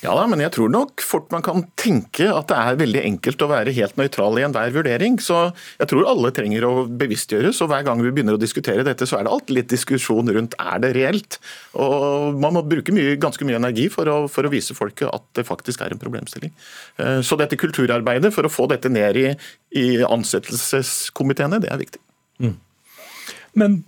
[0.00, 3.42] Ja da, men jeg tror nok fort man kan tenke at det er veldig enkelt
[3.44, 5.18] å være helt nøytral i enhver vurdering.
[5.20, 9.04] Så jeg tror alle trenger å bevisstgjøres, og hver gang vi begynner å diskutere dette,
[9.08, 11.36] så er det alltid litt diskusjon rundt er det reelt.
[11.76, 15.26] Og man må bruke mye, ganske mye energi for å, for å, vise folket at
[15.36, 16.54] det faktisk er en problemstilling.
[16.96, 19.28] Eh, så dette kulturarbeidet for å få dette ned i,
[19.76, 22.00] i ansettelseskomiteene, det er viktig.
[22.40, 22.56] Mm.
[23.60, 23.82] Men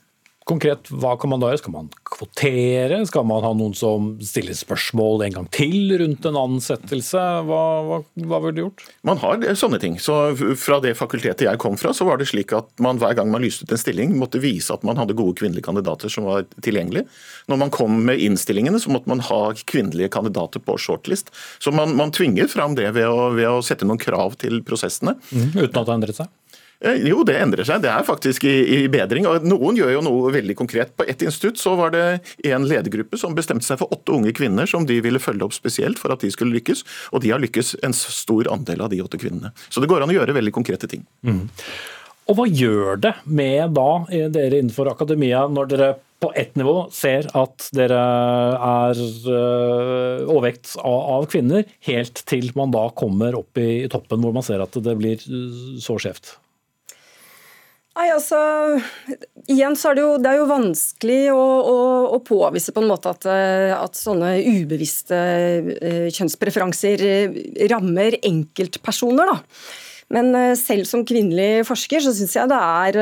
[0.48, 1.60] konkret, hva kan man da gjøre?
[1.62, 3.00] Skal man kvotere?
[3.08, 7.22] Skal man ha noen som stiller spørsmål en gang til rundt en ansettelse?
[7.48, 8.84] Hva, hva, hva ville du gjort?
[9.06, 9.98] Man har sånne ting.
[10.02, 10.18] Så
[10.58, 13.44] Fra det fakultetet jeg kom fra, så var det slik at man hver gang man
[13.44, 17.06] lyste ut en stilling, måtte vise at man hadde gode kvinnelige kandidater som var tilgjengelige.
[17.50, 21.32] Når man kom med innstillingene, så måtte man ha kvinnelige kandidater på shortlist.
[21.62, 25.16] Så man, man tvinger fram det ved å, ved å, sette noen krav til prosessene.
[25.30, 26.30] Mm, uten at det endret seg?
[26.82, 27.82] Eh, jo, det endrer seg.
[27.84, 29.26] Det er faktisk i, i, bedring.
[29.30, 30.94] og Noen gjør jo noe veldig konkret.
[30.98, 32.04] På ett institutt så var det
[32.50, 36.02] en ledergruppe som bestemte seg for åtte unge kvinner som de ville følge opp spesielt
[36.02, 36.84] for at de skulle lykkes.
[37.14, 39.54] Og de har lykkes en stor andel av de åtte kvinnene.
[39.70, 41.06] Så det går an å gjøre veldig konkrete ting.
[41.26, 41.46] Mm.
[42.30, 47.26] Og hva gjør det med da dere innenfor akademia når dere på ett nivå ser
[47.34, 54.22] at dere er uh, overvekt av, kvinner, helt til man da kommer opp i toppen
[54.22, 55.18] hvor man ser at det blir
[55.82, 56.36] så skjevt?
[57.92, 58.38] Nei, altså,
[59.52, 61.78] igjen så er det jo, det er jo vanskelig å, å,
[62.16, 65.18] å, påvise på en måte at, eh, at sånne ubevisste
[65.68, 67.36] uh, kjønnspreferanser uh,
[67.68, 69.34] rammer enkeltpersoner.
[69.34, 69.36] da.
[70.12, 72.92] Men selv som kvinnelig forsker så syns jeg det er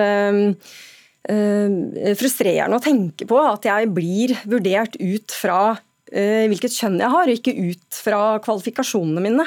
[2.15, 5.75] frustrerende å tenke på at jeg blir vurdert ut fra
[6.11, 9.45] hvilket kjønn jeg har, ikke ut fra kvalifikasjonene mine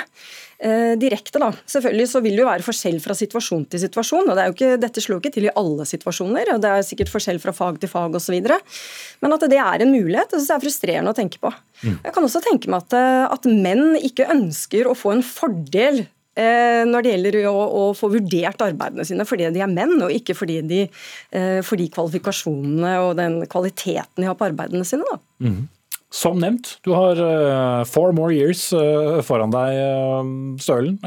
[0.64, 1.40] eh, direkte.
[1.40, 1.52] da.
[1.70, 4.30] Selvfølgelig så vil det jo være forskjell fra situasjon til situasjon.
[4.30, 6.88] og det er jo ikke, Dette slår ikke til i alle situasjoner, og det er
[6.88, 8.40] sikkert forskjell fra fag til fag osv.
[9.22, 11.54] Men at det er en mulighet, det synes jeg er frustrerende å tenke på.
[11.84, 12.00] Mm.
[12.00, 16.06] Jeg kan også tenke meg at, eh, at menn ikke ønsker å få en fordel
[16.40, 20.14] eh, når det gjelder å, å, få vurdert arbeidene sine fordi de er menn, og
[20.14, 20.84] ikke fordi, de,
[21.36, 25.08] eh, fordi kvalifikasjonene og den kvaliteten de har på arbeidene sine.
[25.12, 25.20] Da.
[25.44, 25.64] Mm.
[26.14, 30.28] Som nevnt, du har uh, four more years uh, foran deg, uh,
[30.62, 31.00] Stølen.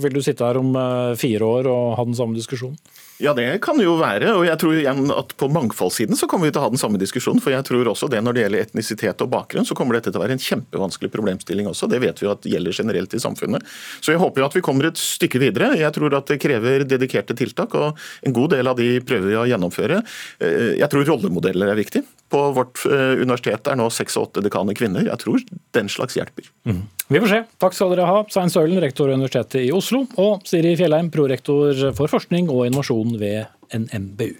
[0.00, 0.72] vil du sitte her om
[1.20, 2.78] fire år og ha den samme diskusjonen?
[3.20, 4.32] Ja, det kan jo være.
[4.32, 7.00] og jeg tror igjen at På mangfoldssiden så kommer vi til å ha den samme
[7.00, 7.40] diskusjonen.
[7.40, 10.20] for jeg tror også det Når det gjelder etnisitet og bakgrunn, så kommer dette til
[10.20, 11.88] å være en kjempevanskelig problemstilling også.
[11.90, 13.66] Det vet vi jo at gjelder generelt i samfunnet.
[14.00, 15.74] Så jeg håper jo at vi kommer et stykke videre.
[15.78, 19.36] Jeg tror at det krever dedikerte tiltak, og en god del av de prøver vi
[19.36, 20.00] å gjennomføre.
[20.40, 22.02] Jeg tror rollemodeller er viktig.
[22.30, 25.04] På vårt universitet er nå seks og åtte dekaner kvinner.
[25.06, 25.44] Jeg tror
[25.76, 26.48] den slags hjelper.
[26.64, 26.86] Mm.
[27.10, 27.38] Vi får se.
[27.58, 31.74] Takk skal dere ha, Svein Sølen, rektor ved Universitetet i Oslo, og Siri Fjellheim, prorektor
[31.98, 34.36] for forskning og innovasjon ved NMBU.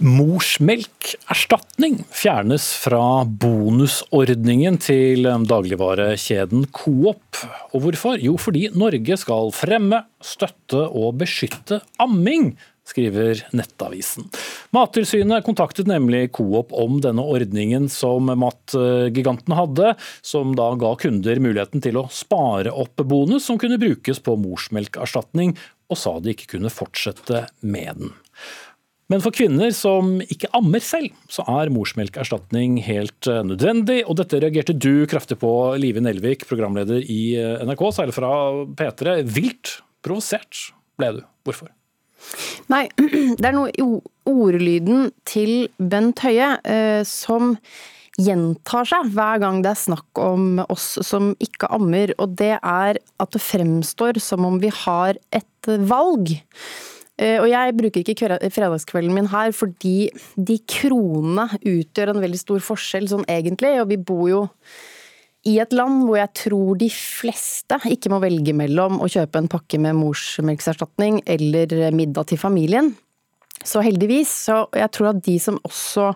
[0.00, 7.36] Morsmelkerstatning fjernes fra bonusordningen til dagligvarekjeden Coop.
[7.76, 8.16] Og hvorfor?
[8.16, 12.54] Jo, fordi Norge skal fremme, støtte og beskytte amming
[12.90, 14.28] skriver Nettavisen.
[14.74, 21.82] Mattilsynet kontaktet nemlig Coop om denne ordningen som matgiganten hadde, som da ga kunder muligheten
[21.84, 25.54] til å spare opp bonus som kunne brukes på morsmelkerstatning,
[25.90, 28.12] og sa de ikke kunne fortsette med den.
[29.10, 34.04] Men for kvinner som ikke ammer selv, så er morsmelkerstatning helt nødvendig.
[34.06, 35.50] Og dette reagerte du kraftig på,
[35.82, 37.34] Live Nelvik, programleder i
[37.66, 38.30] NRK, særlig fra
[38.78, 39.18] P3.
[39.26, 40.68] Vilt provosert
[41.00, 41.20] ble du.
[41.42, 41.74] Hvorfor?
[42.72, 42.86] Nei,
[43.40, 43.86] det er noe i
[44.30, 47.56] ordlyden til Bent Høie eh, som
[48.20, 53.00] gjentar seg hver gang det er snakk om oss som ikke ammer, og det er
[53.00, 56.34] at det fremstår som om vi har et valg.
[57.20, 62.64] Eh, og jeg bruker ikke fredagskvelden min her fordi de kronene utgjør en veldig stor
[62.64, 64.42] forskjell sånn egentlig, og vi bor jo
[65.48, 69.48] i et land hvor jeg tror de fleste ikke må velge mellom å kjøpe en
[69.50, 72.92] pakke med morsmelkserstatning eller middag til familien.
[73.64, 74.32] Så heldigvis.
[74.48, 76.10] Så jeg tror at de som også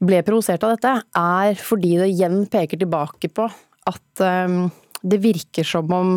[0.00, 3.46] ble provosert av dette, er fordi det igjen peker tilbake på
[3.90, 4.70] at um,
[5.00, 6.14] det virker som om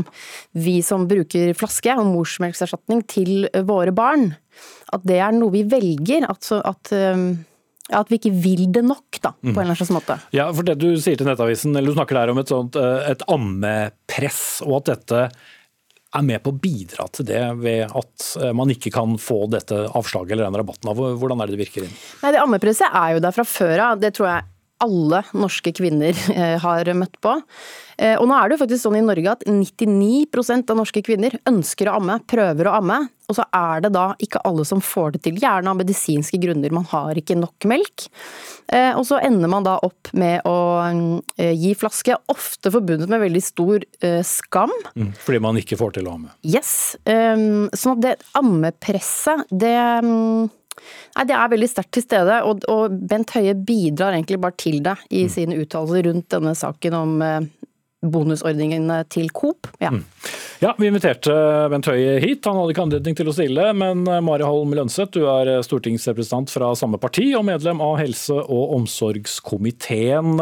[0.57, 4.31] vi som bruker flaske og morsmelkserstatning til våre barn,
[4.93, 6.27] at det er noe vi velger.
[6.29, 7.27] At, at um,
[7.97, 10.19] at vi ikke vil det nok, da, på en eller annen måte.
[10.35, 13.11] Ja, for det Du sier til Nettavisen, eller du snakker der om et, sånt, eh,
[13.11, 15.25] et ammepress, og at dette
[16.13, 19.79] er med på å bidra til det ved at eh, man ikke kan få dette
[19.97, 20.91] avslaget eller den rabatten.
[20.93, 21.95] Hvordan er det det virker inn?
[22.21, 24.01] Nei, Det ammepresset er jo der fra før av.
[24.03, 24.49] Det tror jeg
[24.83, 27.37] alle norske kvinner eh, har møtt på.
[27.97, 31.35] Eh, og nå er det jo faktisk sånn i Norge at 99% av norske kvinner
[31.49, 33.03] ønsker å amme, prøver å amme.
[33.31, 36.73] Og så er det da ikke alle som får det til, gjerne av medisinske grunner.
[36.75, 38.07] Man har ikke nok melk.
[38.67, 40.57] Eh, og så ender man da opp med å
[41.37, 43.85] gi flaske, ofte forbundet med veldig stor
[44.27, 44.73] skam.
[44.97, 46.33] Mm, fordi man ikke får til å amme.
[46.43, 46.95] Yes.
[47.05, 50.51] Sånn at det ammepresset, det mm,
[51.17, 54.79] Nei, Det er veldig sterkt til stede, og, og, Bent Høie bidrar egentlig bare til
[54.85, 55.33] det i mm.
[55.33, 57.13] sine uttalelser rundt denne saken om
[58.03, 59.67] bonusordningene bonusordningen til Coop.
[59.79, 59.91] Ja.
[59.91, 60.03] Mm.
[60.59, 60.73] ja.
[60.79, 61.35] Vi inviterte
[61.71, 63.69] Bent Høie hit, han hadde ikke anledning til å stille.
[63.77, 67.97] Men eh, Mari Holm Lønseth, du er eh, stortingsrepresentant fra samme parti og medlem av
[68.01, 70.35] helse- og omsorgskomiteen.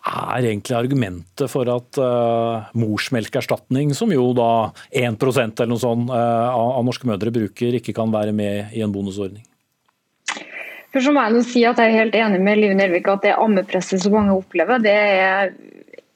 [0.00, 6.12] Hva er egentlig argumentet for at uh, morsmelkerstatning, som jo da 1% eller noe sånt
[6.12, 9.44] uh, av norske mødre bruker, ikke kan være med i en bonusordning?
[10.92, 14.02] Først må jeg si at jeg er helt enig med Liv Nelvik at det ammepresset
[14.02, 15.54] som mange opplever, det er,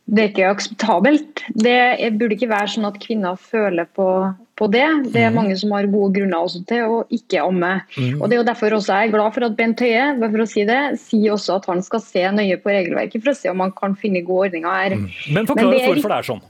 [0.05, 1.47] det er ikke akseptabelt.
[1.57, 1.79] Det
[2.19, 4.09] burde ikke være sånn at kvinner føler på,
[4.57, 4.87] på det.
[5.13, 5.39] Det er mhm.
[5.41, 7.73] mange som har gode grunner også til å ikke amme.
[7.97, 8.21] Mm.
[8.21, 10.49] Og Det er jo derfor også jeg er glad for at Bent Høie for å
[10.49, 13.65] si det, sier også at han skal se nøye på regelverket for å se om
[13.65, 14.97] han kan finne gode ordninger her.
[15.01, 15.09] Mm.
[15.37, 16.45] Men forklar oss hvorfor det er sånn.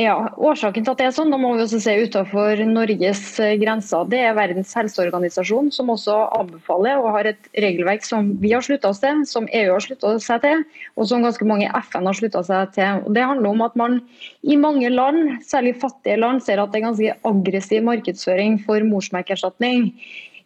[0.00, 3.56] Ja, Årsaken til at det er sånn, da må vi også se utenfor Norges eh,
[3.60, 4.06] grenser.
[4.08, 8.94] Det er Verdens helseorganisasjon som også anbefaler og har et regelverk som vi har slutta
[8.94, 10.64] oss til, som EU har slutta seg til,
[10.96, 13.02] og som ganske mange FN har slutta seg til.
[13.04, 13.98] Og det handler om at man
[14.40, 19.90] i mange land, særlig fattige land, ser at det er ganske aggressiv markedsføring for morsmelkerstatning.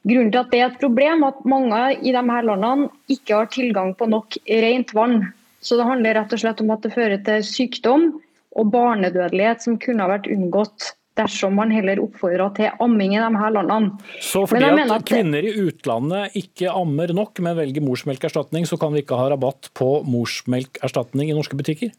[0.03, 3.55] Grunnen til at det er et problem, er at mange i disse landene ikke har
[3.55, 5.21] tilgang på nok rent vann.
[5.63, 8.15] Så det handler rett og slett om at det fører til sykdom
[8.55, 13.39] og barnedødelighet som kunne ha vært unngått dersom man heller oppfordra til amming i de
[13.39, 13.93] her landene.
[14.23, 18.95] Så fordi at, at kvinner i utlandet ikke ammer nok, men velger morsmelkerstatning, så kan
[18.95, 21.95] vi ikke ha rabatt på morsmelkerstatning i norske butikker?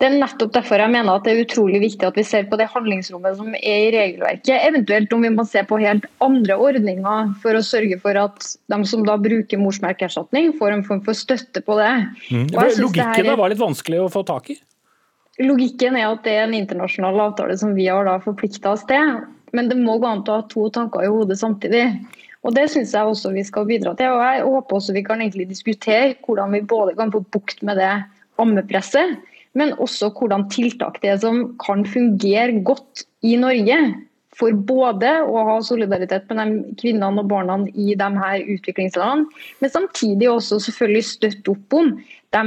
[0.00, 2.56] Det er nettopp derfor jeg mener at det er utrolig viktig at vi ser på
[2.60, 4.54] det handlingsrommet som er i regelverket.
[4.64, 8.78] Eventuelt om vi må se på helt andre ordninger for å sørge for at de
[8.88, 11.92] som da bruker morsmelkerstatning, får en form for støtte på det.
[12.30, 12.46] Mm.
[12.54, 13.40] Logikken det er...
[13.40, 14.58] var litt vanskelig å få tak i?
[15.38, 19.20] Logikken er at det er en internasjonal avtale som vi har da forplikta oss til.
[19.54, 21.84] Men det må gå an til å ha to tanker i hodet samtidig.
[22.46, 24.12] Og Det syns jeg også vi skal bidra til.
[24.14, 27.78] og Jeg håper også vi kan egentlig diskutere hvordan vi både kan få bukt med
[27.78, 27.94] det
[28.38, 29.18] ammepresset,
[29.58, 33.78] men også hvordan tiltak det er som kan fungere godt i Norge.
[34.38, 39.26] For både å ha solidaritet med de kvinnene og barna i de her utviklingslandene,
[39.58, 41.90] men samtidig også selvfølgelig støtte opp om
[42.36, 42.44] de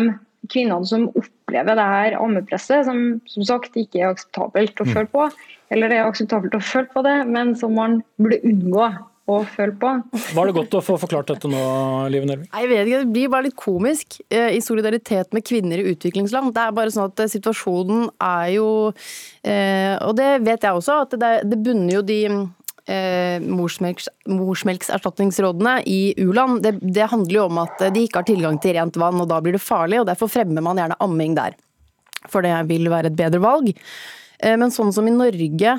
[0.47, 4.93] kvinnene som opplever det her ammepresset, som som sagt ikke er akseptabelt å mm.
[4.95, 5.29] føle på.
[5.71, 8.89] Eller det er akseptabelt å føle på det, men som man burde unngå
[9.31, 9.91] å føle på.
[10.35, 11.61] Var det godt å få forklart dette nå,
[12.11, 12.49] Live Nelvik?
[12.51, 16.53] Jeg vet ikke, Det blir bare litt komisk eh, i solidaritet med kvinner i utviklingsland.
[16.55, 18.67] Det er bare sånn at eh, situasjonen er jo
[19.45, 22.19] eh, Og det vet jeg også, at det, det bunner jo de
[23.45, 28.75] morsmelks, morsmelkserstatningsrådene i u-land, det, det, handler jo om at de ikke har tilgang til
[28.77, 30.01] rent vann, og da blir det farlig.
[30.01, 31.55] og Derfor fremmer man gjerne amming der.
[32.29, 33.71] For det vil være et bedre valg.
[34.41, 35.77] Men sånn som i Norge,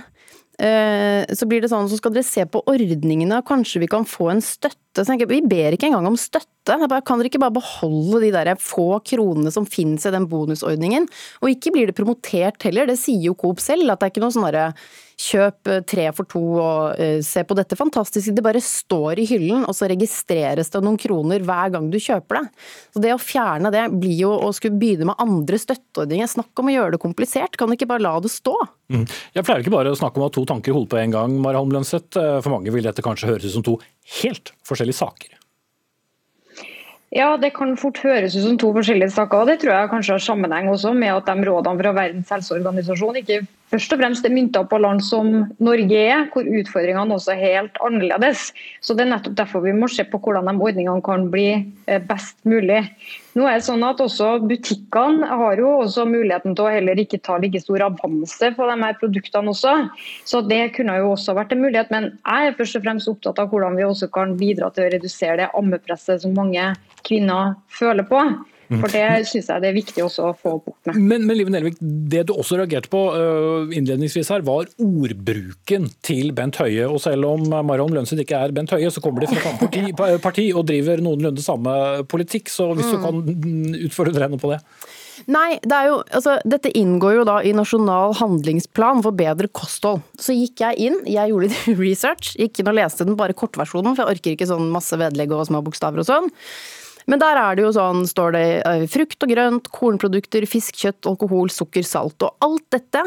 [0.61, 4.05] Eh, så blir det sånn, så skal dere se på ordningene, og kanskje vi kan
[4.07, 5.03] få en støtte.
[5.09, 6.77] Jeg, vi ber ikke engang om støtte.
[6.85, 11.09] Bare, kan dere ikke bare beholde de der få kronene som finnes i den bonusordningen?
[11.43, 14.25] Og ikke blir det promotert heller, det sier jo Coop selv, at det er ikke
[14.27, 14.51] noe sånn
[15.23, 18.35] kjøp eh, tre for to og uh, se på dette fantastiske.
[18.35, 22.41] Det bare står i hyllen, og så registreres det noen kroner hver gang du kjøper
[22.41, 22.45] det.
[22.95, 26.31] Så Det å fjerne det blir jo å skulle begynne med andre støtteordninger.
[26.31, 28.57] Snakk om å gjøre det komplisert, kan du ikke bare la det stå?
[28.93, 29.07] Mm.
[29.37, 31.15] Jeg pleier ikke bare å snakke om å ha to tanker i hodet på en
[31.15, 32.19] gang, Mara Holm Lønseth.
[32.19, 33.79] Eh, for mange vil dette kanskje høres ut som to
[34.21, 35.39] helt forskjellige saker.
[37.13, 39.43] Ja, det kan fort høres ut som to forskjellige saker.
[39.43, 43.21] og Det tror jeg kanskje har sammenheng også med at de rådene fra Verdens helseorganisasjon
[43.21, 43.43] ikke
[43.73, 45.31] først og fremst er mynta på land som
[45.63, 48.51] Norge er, hvor utfordringene også er helt annerledes.
[48.85, 51.49] Så Det er nettopp derfor vi må se på hvordan de ordningene kan bli
[51.87, 52.83] eh, best mulig.
[53.33, 57.23] Nå er det sånn at også Butikkene har jo også muligheten til å heller ikke
[57.25, 59.75] ta like stor avanse på de her produktene også.
[60.29, 61.91] Så Det kunne jo også vært en mulighet.
[61.91, 64.93] Men jeg er først og fremst opptatt av hvordan vi også kan bidra til å
[64.93, 66.75] redusere det ammepresset som mange
[67.09, 68.21] kvinner føler på.
[68.81, 71.01] For det syns jeg det er viktig også å få bort med.
[71.01, 76.33] Men, men Live Nelvik, det du også reagerte på uh, innledningsvis her, var ordbruken til
[76.37, 76.89] Bent Høie.
[76.89, 79.85] Og selv om Marion Lønseth ikke er Bent Høie, så kommer de fra samme parti,
[80.29, 81.77] parti, og driver noenlunde samme
[82.11, 82.53] politikk.
[82.53, 82.97] Så hvis mm.
[82.97, 84.63] du kan utfordre henne på det?
[85.31, 90.03] Nei, det jo, altså, dette inngår jo da i Nasjonal handlingsplan for bedre kosthold.
[90.19, 93.95] Så gikk jeg inn, jeg gjorde litt research, gikk inn og leste den bare kortversjonen,
[93.95, 96.33] for jeg orker ikke sånn masse vedlegg og små bokstaver og sånn.
[97.11, 101.09] Men der er det jo sånn, står det eh, frukt og grønt, kornprodukter, fisk, kjøtt,
[101.11, 102.23] alkohol, sukker, salt.
[102.27, 103.03] Og alt dette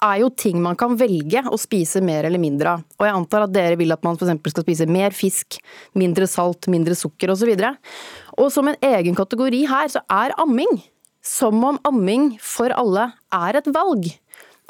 [0.00, 2.84] er jo ting man kan velge å spise mer eller mindre av.
[2.98, 4.54] Og jeg antar at dere vil at man f.eks.
[4.54, 5.60] skal spise mer fisk,
[5.98, 7.52] mindre salt, mindre sukker osv.
[7.52, 10.80] Og, så og som en egen kategori her, så er amming
[11.20, 14.08] som om amming for alle er et valg.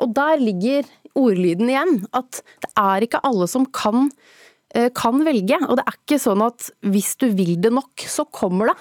[0.00, 4.08] Og der ligger ordlyden igjen, at det er ikke alle som kan
[4.94, 5.58] kan velge.
[5.66, 8.78] Og det er ikke sånn at hvis du vil det nok, så kommer det.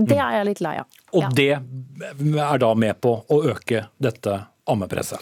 [0.00, 0.88] Det er jeg litt lei av.
[1.18, 4.38] Og det er da med på å øke dette
[4.70, 5.20] ammepresset?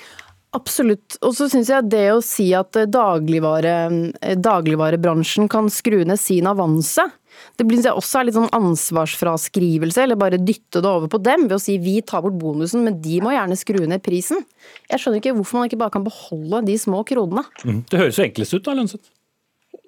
[0.57, 1.19] Absolutt.
[1.27, 3.75] Og så syns jeg det å si at dagligvare,
[4.41, 7.05] dagligvarebransjen kan skru ned sin avanse,
[7.59, 11.59] det blir også er litt sånn ansvarsfraskrivelse, eller bare dytte det over på dem ved
[11.59, 14.43] å si vi tar bort bonusen, men de må gjerne skru ned prisen.
[14.89, 17.45] Jeg skjønner ikke hvorfor man ikke bare kan beholde de små kronene.
[17.63, 17.85] Mm.
[17.91, 19.13] Det høres jo enklest ut da, Lønseth?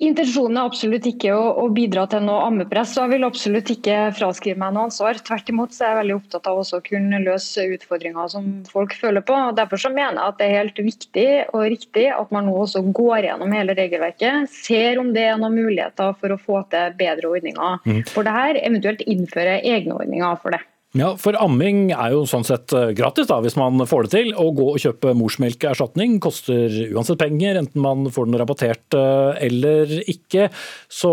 [0.01, 3.96] Intensjonen er absolutt ikke å, å, bidra til noe ammepress, og jeg vil absolutt ikke
[4.16, 5.20] fraskrive meg noe ansvar.
[5.26, 9.24] Tvert imot så er jeg veldig opptatt av å kunne løse utfordringer som folk føler
[9.28, 9.36] på.
[9.36, 12.57] og Derfor så mener jeg at det er helt viktig og riktig at man nå
[12.62, 16.96] også går gjennom hele regelverket, ser om det er noen muligheter for å få til
[16.96, 18.03] bedre ordninger mm.
[18.09, 20.64] for det her, eventuelt innføre egne ordninger for det.
[20.99, 24.30] Ja, for amming er jo sånn sett eh, gratis da, hvis man får det til.
[24.34, 29.93] Å gå og kjøpe morsmelkerstatning koster uansett penger, enten man får den rabattert eh, eller
[30.11, 30.49] ikke.
[30.91, 31.12] Så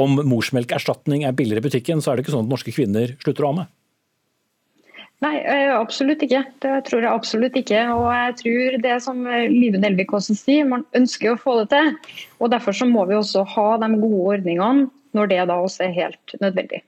[0.00, 3.44] om morsmelkerstatning er billigere i butikken, så er det ikke sånn at norske kvinner slutter
[3.44, 3.68] å amme?
[5.20, 6.46] Nei, eh, absolutt ikke.
[6.64, 7.84] Det tror jeg absolutt ikke.
[7.98, 11.96] Og jeg tror det som Live Nelvik også sier, man ønsker å få det til.
[12.40, 15.98] Og Derfor så må vi også ha de gode ordningene når det da også er
[16.00, 16.86] helt nødvendig.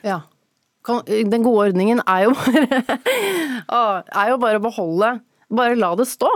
[0.00, 0.22] Ja,
[0.86, 2.32] den gode ordningen er jo
[3.70, 5.12] bare, er jo bare å beholde
[5.52, 6.30] Bare la det stå.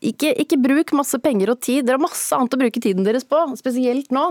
[0.00, 1.84] Ikke, ikke, bruk masse penger og tid.
[1.84, 4.30] Dere har masse annet å bruke tiden deres på, spesielt nå.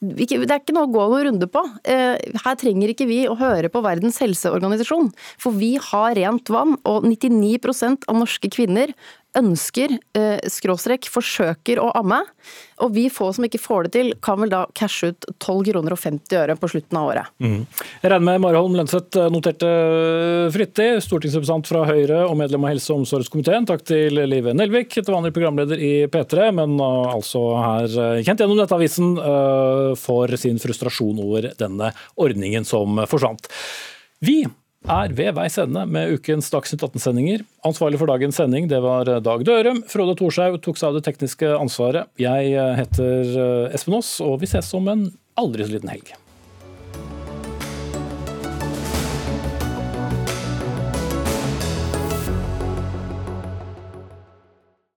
[0.00, 1.64] Det er ikke noe å gå noen runde på.
[1.82, 2.14] Eh,
[2.44, 5.10] her trenger ikke vi å høre på Verdens helseorganisasjon.
[5.42, 8.94] For vi har rent vann, og 99% av norske kvinner
[9.38, 12.18] ønsker, eh, skråstrek, forsøker å amme,
[12.82, 15.94] og vi få som ikke får det til, kan vel da cashe ut 12 kroner
[15.94, 17.30] og 50 øre på slutten av året.
[17.40, 17.66] Mm.
[18.02, 19.70] Jeg regner med Mari Holm Lønseth noterte
[20.54, 23.68] frittig, stortingsrepresentant fra Høyre og medlem av helse- og omsorgskomiteen.
[23.68, 29.14] Takk til Live Nelvik, til vanlig programleder i P3, men altså her kjent gjennom Nettavisen
[30.00, 33.46] for sin frustrasjon over denne ordningen som forsvant.
[34.20, 34.42] Vi
[34.88, 37.44] er ved veis ende med ukens Dagsnytt 18-sendinger.
[37.66, 39.82] Ansvarlig for dagens sending det var Dag Dørum.
[39.90, 42.08] Frode Thorshaug tok seg av det tekniske ansvaret.
[42.20, 45.06] Jeg heter Espen Aas, og vi ses om en
[45.40, 46.14] aldri så liten helg.